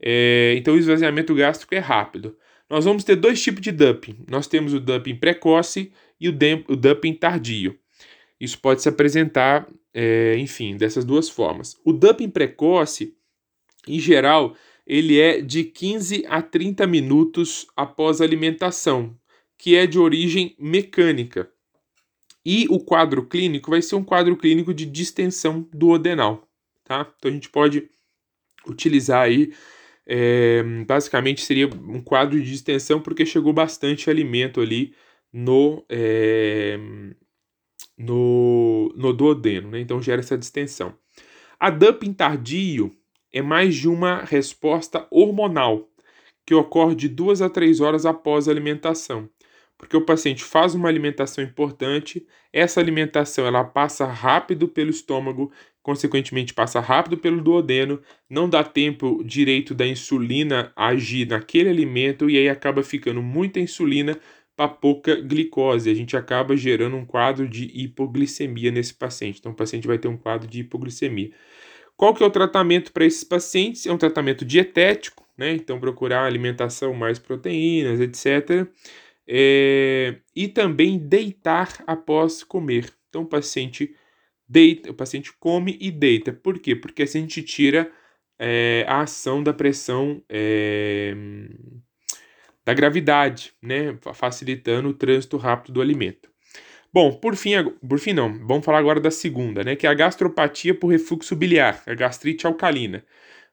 É, 0.00 0.54
então, 0.56 0.74
o 0.74 0.78
esvaziamento 0.78 1.34
gástrico 1.34 1.74
é 1.74 1.78
rápido. 1.78 2.36
Nós 2.68 2.84
vamos 2.84 3.02
ter 3.02 3.16
dois 3.16 3.42
tipos 3.42 3.60
de 3.60 3.72
dumping. 3.72 4.24
Nós 4.30 4.46
temos 4.46 4.72
o 4.72 4.78
dumping 4.78 5.16
precoce 5.16 5.92
e 6.20 6.28
o, 6.28 6.32
o 6.68 6.76
dumping 6.76 7.14
tardio. 7.14 7.76
Isso 8.40 8.58
pode 8.60 8.80
se 8.80 8.88
apresentar, 8.88 9.68
é, 9.92 10.36
enfim, 10.38 10.76
dessas 10.76 11.04
duas 11.04 11.28
formas. 11.28 11.76
O 11.84 11.92
dumping 11.92 12.30
precoce, 12.30 13.12
em 13.88 13.98
geral, 13.98 14.54
ele 14.90 15.20
é 15.20 15.40
de 15.40 15.62
15 15.62 16.24
a 16.26 16.42
30 16.42 16.84
minutos 16.84 17.64
após 17.76 18.20
a 18.20 18.24
alimentação, 18.24 19.16
que 19.56 19.76
é 19.76 19.86
de 19.86 20.00
origem 20.00 20.56
mecânica. 20.58 21.48
E 22.44 22.66
o 22.68 22.80
quadro 22.80 23.24
clínico 23.24 23.70
vai 23.70 23.80
ser 23.82 23.94
um 23.94 24.02
quadro 24.02 24.36
clínico 24.36 24.74
de 24.74 24.84
distensão 24.84 25.68
do 25.72 25.90
odenal, 25.90 26.44
tá? 26.82 27.08
Então 27.16 27.30
a 27.30 27.32
gente 27.32 27.48
pode 27.48 27.88
utilizar 28.66 29.22
aí, 29.22 29.52
é, 30.04 30.60
basicamente 30.84 31.42
seria 31.42 31.68
um 31.68 32.02
quadro 32.02 32.36
de 32.36 32.50
distensão 32.50 33.00
porque 33.00 33.24
chegou 33.24 33.52
bastante 33.52 34.10
alimento 34.10 34.60
ali 34.60 34.92
no, 35.32 35.84
é, 35.88 36.76
no, 37.96 38.92
no 38.96 39.12
duodeno, 39.12 39.70
né? 39.70 39.78
Então 39.78 40.02
gera 40.02 40.20
essa 40.20 40.36
distensão. 40.36 40.98
A 41.60 41.70
dumping 41.70 42.12
tardio 42.12 42.99
é 43.32 43.42
mais 43.42 43.74
de 43.74 43.88
uma 43.88 44.22
resposta 44.24 45.06
hormonal 45.10 45.88
que 46.46 46.54
ocorre 46.54 46.94
de 46.94 47.08
duas 47.08 47.40
a 47.40 47.48
três 47.48 47.80
horas 47.80 48.04
após 48.04 48.48
a 48.48 48.50
alimentação. 48.50 49.28
Porque 49.78 49.96
o 49.96 50.04
paciente 50.04 50.44
faz 50.44 50.74
uma 50.74 50.88
alimentação 50.88 51.42
importante, 51.42 52.26
essa 52.52 52.80
alimentação 52.80 53.46
ela 53.46 53.64
passa 53.64 54.04
rápido 54.04 54.68
pelo 54.68 54.90
estômago, 54.90 55.50
consequentemente 55.82 56.52
passa 56.52 56.80
rápido 56.80 57.16
pelo 57.16 57.40
duodeno, 57.40 58.02
não 58.28 58.48
dá 58.48 58.62
tempo 58.62 59.22
direito 59.24 59.74
da 59.74 59.86
insulina 59.86 60.70
agir 60.76 61.26
naquele 61.26 61.70
alimento 61.70 62.28
e 62.28 62.36
aí 62.36 62.48
acaba 62.48 62.82
ficando 62.82 63.22
muita 63.22 63.58
insulina 63.58 64.18
para 64.54 64.68
pouca 64.68 65.16
glicose. 65.16 65.88
A 65.88 65.94
gente 65.94 66.14
acaba 66.14 66.54
gerando 66.54 66.96
um 66.96 67.06
quadro 67.06 67.48
de 67.48 67.64
hipoglicemia 67.72 68.70
nesse 68.70 68.92
paciente. 68.92 69.38
Então 69.38 69.52
o 69.52 69.56
paciente 69.56 69.86
vai 69.86 69.98
ter 69.98 70.08
um 70.08 70.18
quadro 70.18 70.46
de 70.46 70.60
hipoglicemia. 70.60 71.30
Qual 72.00 72.14
que 72.14 72.22
é 72.22 72.26
o 72.26 72.30
tratamento 72.30 72.92
para 72.92 73.04
esses 73.04 73.22
pacientes? 73.22 73.84
É 73.84 73.92
um 73.92 73.98
tratamento 73.98 74.42
dietético, 74.42 75.22
né? 75.36 75.52
Então 75.52 75.78
procurar 75.78 76.24
alimentação 76.24 76.94
mais 76.94 77.18
proteínas, 77.18 78.00
etc. 78.00 78.66
É, 79.28 80.16
e 80.34 80.48
também 80.48 80.98
deitar 80.98 81.84
após 81.86 82.42
comer. 82.42 82.90
Então 83.10 83.20
o 83.20 83.26
paciente 83.26 83.94
deita, 84.48 84.90
o 84.90 84.94
paciente 84.94 85.30
come 85.38 85.76
e 85.78 85.90
deita. 85.90 86.32
Por 86.32 86.58
quê? 86.58 86.74
Porque 86.74 87.02
assim 87.02 87.18
a 87.18 87.20
gente 87.20 87.42
tira 87.42 87.92
é, 88.38 88.82
a 88.88 89.02
ação 89.02 89.42
da 89.42 89.52
pressão 89.52 90.22
é, 90.26 91.14
da 92.64 92.72
gravidade, 92.72 93.52
né? 93.60 93.98
Facilitando 94.14 94.88
o 94.88 94.94
trânsito 94.94 95.36
rápido 95.36 95.74
do 95.74 95.82
alimento. 95.82 96.29
Bom, 96.92 97.12
por 97.12 97.36
fim, 97.36 97.52
por 97.86 98.00
fim 98.00 98.12
não, 98.12 98.32
vamos 98.46 98.64
falar 98.64 98.78
agora 98.78 99.00
da 99.00 99.10
segunda, 99.10 99.62
né, 99.62 99.76
que 99.76 99.86
é 99.86 99.90
a 99.90 99.94
gastropatia 99.94 100.74
por 100.74 100.88
refluxo 100.88 101.36
biliar, 101.36 101.82
a 101.86 101.94
gastrite 101.94 102.46
alcalina. 102.46 103.04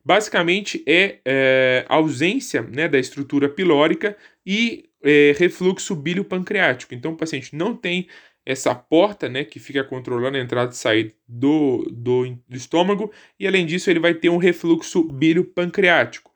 Basicamente 0.04 0.84
é, 0.88 1.20
é 1.26 1.86
ausência 1.88 2.64
né, 2.64 2.88
da 2.88 2.98
estrutura 2.98 3.48
pilórica 3.50 4.18
e 4.46 4.90
é, 5.04 5.36
refluxo 5.38 5.96
bilio-pancreático. 5.96 6.96
Então 6.96 7.12
o 7.12 7.18
paciente 7.18 7.56
não 7.56 7.76
tem 7.76 8.08
essa 8.46 8.74
porta 8.74 9.28
né, 9.28 9.44
que 9.44 9.60
fica 9.60 9.84
controlando 9.84 10.38
a 10.38 10.42
entrada 10.42 10.72
e 10.72 10.76
saída 10.76 11.14
do, 11.28 11.86
do, 11.92 12.40
estômago, 12.50 13.12
e 13.38 13.46
além 13.46 13.66
disso 13.66 13.90
ele 13.90 14.00
vai 14.00 14.14
ter 14.14 14.30
um 14.30 14.38
refluxo 14.38 15.04
bilio-pancreático. 15.04 16.32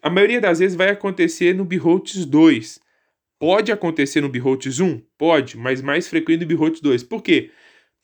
A 0.00 0.08
maioria 0.08 0.40
das 0.40 0.58
vezes 0.58 0.76
vai 0.76 0.88
acontecer 0.88 1.54
no 1.54 1.64
Bihotes 1.64 2.24
2, 2.24 2.80
Pode 3.38 3.70
acontecer 3.70 4.20
no 4.20 4.28
Beholtz 4.28 4.80
1? 4.80 5.00
Pode, 5.16 5.56
mas 5.56 5.80
mais 5.80 6.08
frequente 6.08 6.40
no 6.40 6.46
Beholtz 6.46 6.80
2. 6.80 7.04
Por 7.04 7.22
quê? 7.22 7.50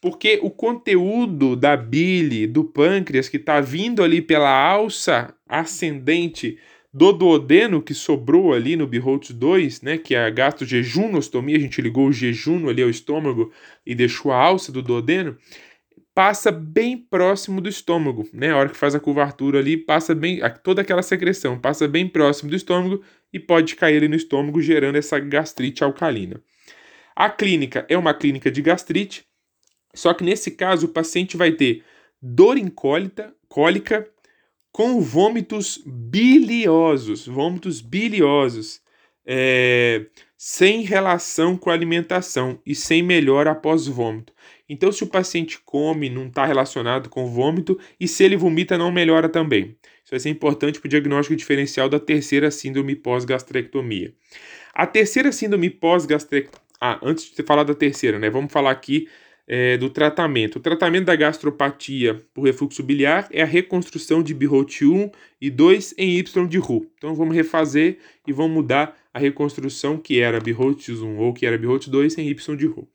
Porque 0.00 0.38
o 0.42 0.50
conteúdo 0.50 1.56
da 1.56 1.76
bile, 1.76 2.46
do 2.46 2.64
pâncreas, 2.64 3.28
que 3.28 3.38
está 3.38 3.60
vindo 3.60 4.02
ali 4.02 4.22
pela 4.22 4.50
alça 4.50 5.34
ascendente 5.48 6.58
do 6.92 7.10
duodeno 7.10 7.82
que 7.82 7.92
sobrou 7.92 8.52
ali 8.52 8.76
no 8.76 8.86
Beholtz 8.86 9.32
2, 9.32 9.82
né, 9.82 9.98
que 9.98 10.14
é 10.14 10.24
a 10.24 10.30
gastrojejunostomia, 10.30 11.56
a 11.56 11.60
gente 11.60 11.82
ligou 11.82 12.06
o 12.06 12.12
jejum 12.12 12.68
ali 12.68 12.82
ao 12.82 12.88
estômago 12.88 13.50
e 13.84 13.96
deixou 13.96 14.30
a 14.30 14.36
alça 14.36 14.70
do 14.70 14.80
duodeno, 14.80 15.36
passa 16.14 16.52
bem 16.52 16.96
próximo 16.96 17.60
do 17.60 17.68
estômago, 17.68 18.28
né? 18.32 18.52
A 18.52 18.56
hora 18.56 18.68
que 18.68 18.76
faz 18.76 18.94
a 18.94 19.00
curvatura 19.00 19.58
ali, 19.58 19.76
passa 19.76 20.14
bem, 20.14 20.38
toda 20.62 20.82
aquela 20.82 21.02
secreção 21.02 21.58
passa 21.58 21.88
bem 21.88 22.06
próximo 22.06 22.48
do 22.48 22.56
estômago 22.56 23.02
e 23.34 23.40
pode 23.40 23.74
cair 23.74 24.08
no 24.08 24.14
estômago, 24.14 24.62
gerando 24.62 24.94
essa 24.94 25.18
gastrite 25.18 25.82
alcalina. 25.82 26.40
A 27.16 27.28
clínica 27.28 27.84
é 27.88 27.98
uma 27.98 28.14
clínica 28.14 28.48
de 28.48 28.62
gastrite, 28.62 29.26
só 29.92 30.14
que 30.14 30.22
nesse 30.22 30.52
caso 30.52 30.86
o 30.86 30.90
paciente 30.90 31.36
vai 31.36 31.50
ter 31.50 31.82
dor 32.22 32.56
incólita, 32.56 33.34
cólica, 33.48 34.08
com 34.70 35.00
vômitos 35.00 35.82
biliosos, 35.84 37.26
vômitos 37.26 37.80
biliosos, 37.80 38.80
é, 39.26 40.06
sem 40.38 40.82
relação 40.82 41.56
com 41.56 41.70
a 41.70 41.72
alimentação 41.72 42.60
e 42.64 42.74
sem 42.74 43.02
melhora 43.02 43.50
após 43.50 43.86
vômito. 43.86 44.32
Então, 44.68 44.92
se 44.92 45.02
o 45.02 45.08
paciente 45.08 45.58
come, 45.64 46.08
não 46.08 46.26
está 46.26 46.44
relacionado 46.44 47.08
com 47.08 47.26
vômito, 47.26 47.78
e 47.98 48.06
se 48.06 48.22
ele 48.24 48.36
vomita, 48.36 48.78
não 48.78 48.92
melhora 48.92 49.28
também. 49.28 49.76
Vai 50.14 50.20
ser 50.20 50.30
importante 50.30 50.78
para 50.78 50.86
o 50.86 50.88
diagnóstico 50.88 51.34
diferencial 51.34 51.88
da 51.88 51.98
terceira 51.98 52.48
síndrome 52.48 52.94
pós-gastrectomia. 52.94 54.14
A 54.72 54.86
terceira 54.86 55.32
síndrome 55.32 55.68
pós-gastrectomia. 55.68 56.60
Ah, 56.80 57.00
antes 57.02 57.34
de 57.34 57.42
falar 57.42 57.64
da 57.64 57.74
terceira, 57.74 58.16
né? 58.16 58.30
Vamos 58.30 58.52
falar 58.52 58.70
aqui 58.70 59.08
é, 59.44 59.76
do 59.76 59.90
tratamento. 59.90 60.60
O 60.60 60.60
tratamento 60.60 61.06
da 61.06 61.16
gastropatia 61.16 62.22
por 62.32 62.42
refluxo 62.42 62.80
biliar 62.80 63.26
é 63.32 63.42
a 63.42 63.44
reconstrução 63.44 64.22
de 64.22 64.32
Biholt 64.32 64.82
1 64.82 65.10
e 65.40 65.50
2 65.50 65.94
em 65.98 66.16
Y 66.16 66.46
de 66.46 66.58
Ru. 66.58 66.88
Então 66.96 67.12
vamos 67.16 67.34
refazer 67.34 67.98
e 68.24 68.32
vamos 68.32 68.52
mudar 68.52 68.96
a 69.12 69.18
reconstrução 69.18 69.96
que 69.98 70.20
era 70.20 70.38
Biholt 70.38 70.90
1 70.90 71.18
ou 71.18 71.34
que 71.34 71.44
era 71.44 71.58
Biholt 71.58 71.88
2 71.88 72.18
em 72.18 72.28
Y 72.28 72.56
de 72.56 72.66
Ru. 72.66 72.88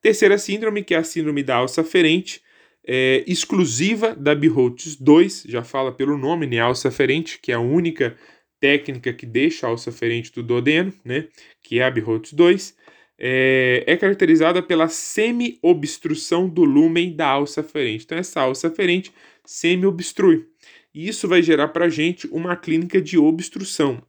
Terceira 0.00 0.38
síndrome, 0.38 0.82
que 0.82 0.94
é 0.94 0.96
a 0.96 1.04
síndrome 1.04 1.42
da 1.42 1.56
alça 1.56 1.84
ferente, 1.84 2.40
é, 2.86 3.24
exclusiva 3.26 4.14
da 4.14 4.34
Biholt 4.34 4.96
2, 5.00 5.44
já 5.48 5.62
fala 5.62 5.92
pelo 5.92 6.16
nome, 6.18 6.46
né, 6.46 6.58
alça 6.58 6.90
ferente, 6.90 7.38
que 7.40 7.52
é 7.52 7.54
a 7.54 7.60
única 7.60 8.16
técnica 8.60 9.12
que 9.12 9.26
deixa 9.26 9.66
a 9.66 9.70
alça 9.70 9.90
ferente 9.92 10.32
do 10.32 10.42
duodeno, 10.42 10.92
né, 11.04 11.28
que 11.62 11.80
é 11.80 11.84
a 11.84 11.90
Biholt 11.90 12.32
2 12.34 12.76
é, 13.24 13.84
é 13.86 13.96
caracterizada 13.96 14.60
pela 14.60 14.88
semi-obstrução 14.88 16.48
do 16.48 16.64
lúmen 16.64 17.14
da 17.14 17.28
alça 17.28 17.62
ferente. 17.62 18.04
Então, 18.04 18.18
essa 18.18 18.40
alça 18.40 18.68
ferente 18.68 19.12
semi-obstrui. 19.44 20.46
E 20.92 21.08
isso 21.08 21.28
vai 21.28 21.40
gerar 21.40 21.68
para 21.68 21.84
a 21.84 21.88
gente 21.88 22.26
uma 22.32 22.56
clínica 22.56 23.00
de 23.00 23.16
obstrução. 23.16 24.02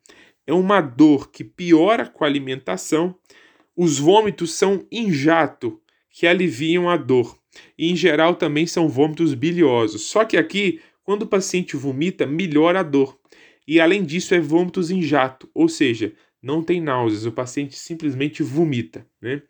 É 0.48 0.54
uma 0.54 0.82
dor 0.82 1.32
que 1.32 1.44
piora 1.44 2.08
com 2.08 2.24
a 2.24 2.28
alimentação. 2.28 3.16
Os 3.78 4.00
vômitos 4.00 4.54
são 4.54 4.86
em 4.92 5.12
jato, 5.12 5.80
que 6.10 6.26
aliviam 6.26 6.90
a 6.90 6.98
dor. 6.98 7.38
E, 7.78 7.92
em 7.92 7.96
geral, 7.96 8.36
também 8.36 8.66
são 8.66 8.88
vômitos 8.88 9.34
biliosos. 9.34 10.04
Só 10.04 10.26
que 10.26 10.38
aqui, 10.38 10.82
quando 11.04 11.24
o 11.24 11.28
paciente 11.28 11.76
vomita, 11.76 12.26
melhora 12.26 12.80
a 12.80 12.84
dor. 12.84 13.18
E, 13.68 13.80
além 13.80 14.04
disso, 14.04 14.34
é 14.34 14.40
vômitos 14.40 14.92
em 14.92 15.02
jato, 15.02 15.50
ou 15.54 15.70
seja, 15.70 16.14
não 16.42 16.62
tem 16.62 16.82
náuseas, 16.82 17.26
o 17.26 17.32
paciente 17.32 17.78
simplesmente 17.78 18.44
vomita. 18.44 19.08
Né? 19.22 19.42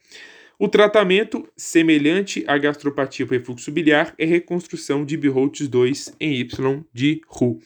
O 0.60 0.68
tratamento, 0.68 1.48
semelhante 1.58 2.44
à 2.48 2.58
gastropatia 2.58 3.26
por 3.26 3.34
refluxo 3.34 3.72
biliar, 3.72 4.14
é 4.18 4.26
reconstrução 4.26 5.04
de 5.04 5.18
Biholtz 5.18 5.68
2 5.68 6.16
em 6.20 6.36
Y 6.36 6.86
de 6.94 7.22
Ru. 7.28 7.60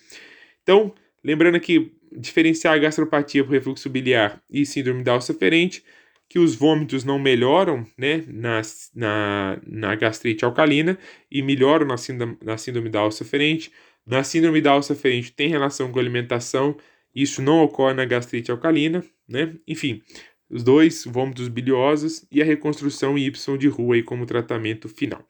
Então, 0.64 0.94
lembrando 1.24 1.60
que 1.60 1.92
diferenciar 2.12 2.74
a 2.74 2.78
gastropatia 2.78 3.44
por 3.44 3.52
refluxo 3.52 3.90
biliar 3.90 4.42
e 4.50 4.66
síndrome 4.66 5.04
da 5.04 5.12
alça 5.12 5.34
ferente, 5.34 5.84
que 6.30 6.40
os 6.40 6.56
vômitos 6.56 7.04
não 7.04 7.18
melhoram 7.18 7.86
né, 7.98 8.24
na, 8.28 8.62
na, 8.94 9.60
na 9.66 9.96
gastrite 9.96 10.44
alcalina 10.44 10.98
e 11.32 11.42
melhoram 11.42 11.86
na 11.86 11.98
síndrome, 11.98 12.38
na 12.44 12.58
síndrome 12.58 12.90
da 12.90 13.00
alça 13.00 13.24
ferente. 13.24 13.72
Na 14.06 14.24
síndrome 14.24 14.62
da 14.62 14.72
alça 14.72 14.96
ferente 14.96 15.32
tem 15.32 15.50
relação 15.50 15.92
com 15.92 16.00
alimentação, 16.00 16.78
isso 17.14 17.42
não 17.42 17.64
ocorre 17.64 17.94
na 17.94 18.06
gastrite 18.06 18.52
alcalina, 18.52 19.04
né? 19.28 19.56
Enfim, 19.68 20.02
os 20.50 20.64
dois 20.64 21.04
vômitos 21.06 21.48
biliosos 21.48 22.26
e 22.32 22.42
a 22.42 22.46
reconstrução 22.46 23.18
Y 23.18 23.58
de 23.58 23.68
rua 23.68 23.96
aí 23.96 24.04
como 24.04 24.26
tratamento 24.26 24.88
final. 24.88 25.26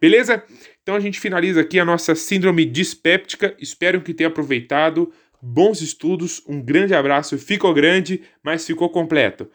Beleza? 0.00 0.44
Então 0.82 0.94
a 0.94 1.00
gente 1.00 1.18
finaliza 1.18 1.60
aqui 1.60 1.78
a 1.78 1.84
nossa 1.84 2.14
síndrome 2.14 2.64
dispéptica. 2.64 3.54
Espero 3.58 4.00
que 4.00 4.14
tenha 4.14 4.28
aproveitado. 4.28 5.12
Bons 5.42 5.80
estudos, 5.80 6.42
um 6.46 6.60
grande 6.62 6.94
abraço. 6.94 7.38
Ficou 7.38 7.72
grande, 7.72 8.22
mas 8.42 8.66
ficou 8.66 8.90
completo. 8.90 9.48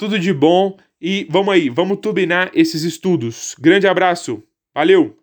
Tudo 0.00 0.18
de 0.18 0.32
bom 0.32 0.78
e 0.98 1.26
vamos 1.28 1.52
aí, 1.52 1.68
vamos 1.68 1.98
turbinar 1.98 2.50
esses 2.54 2.84
estudos. 2.84 3.54
Grande 3.60 3.86
abraço. 3.86 4.42
Valeu! 4.74 5.19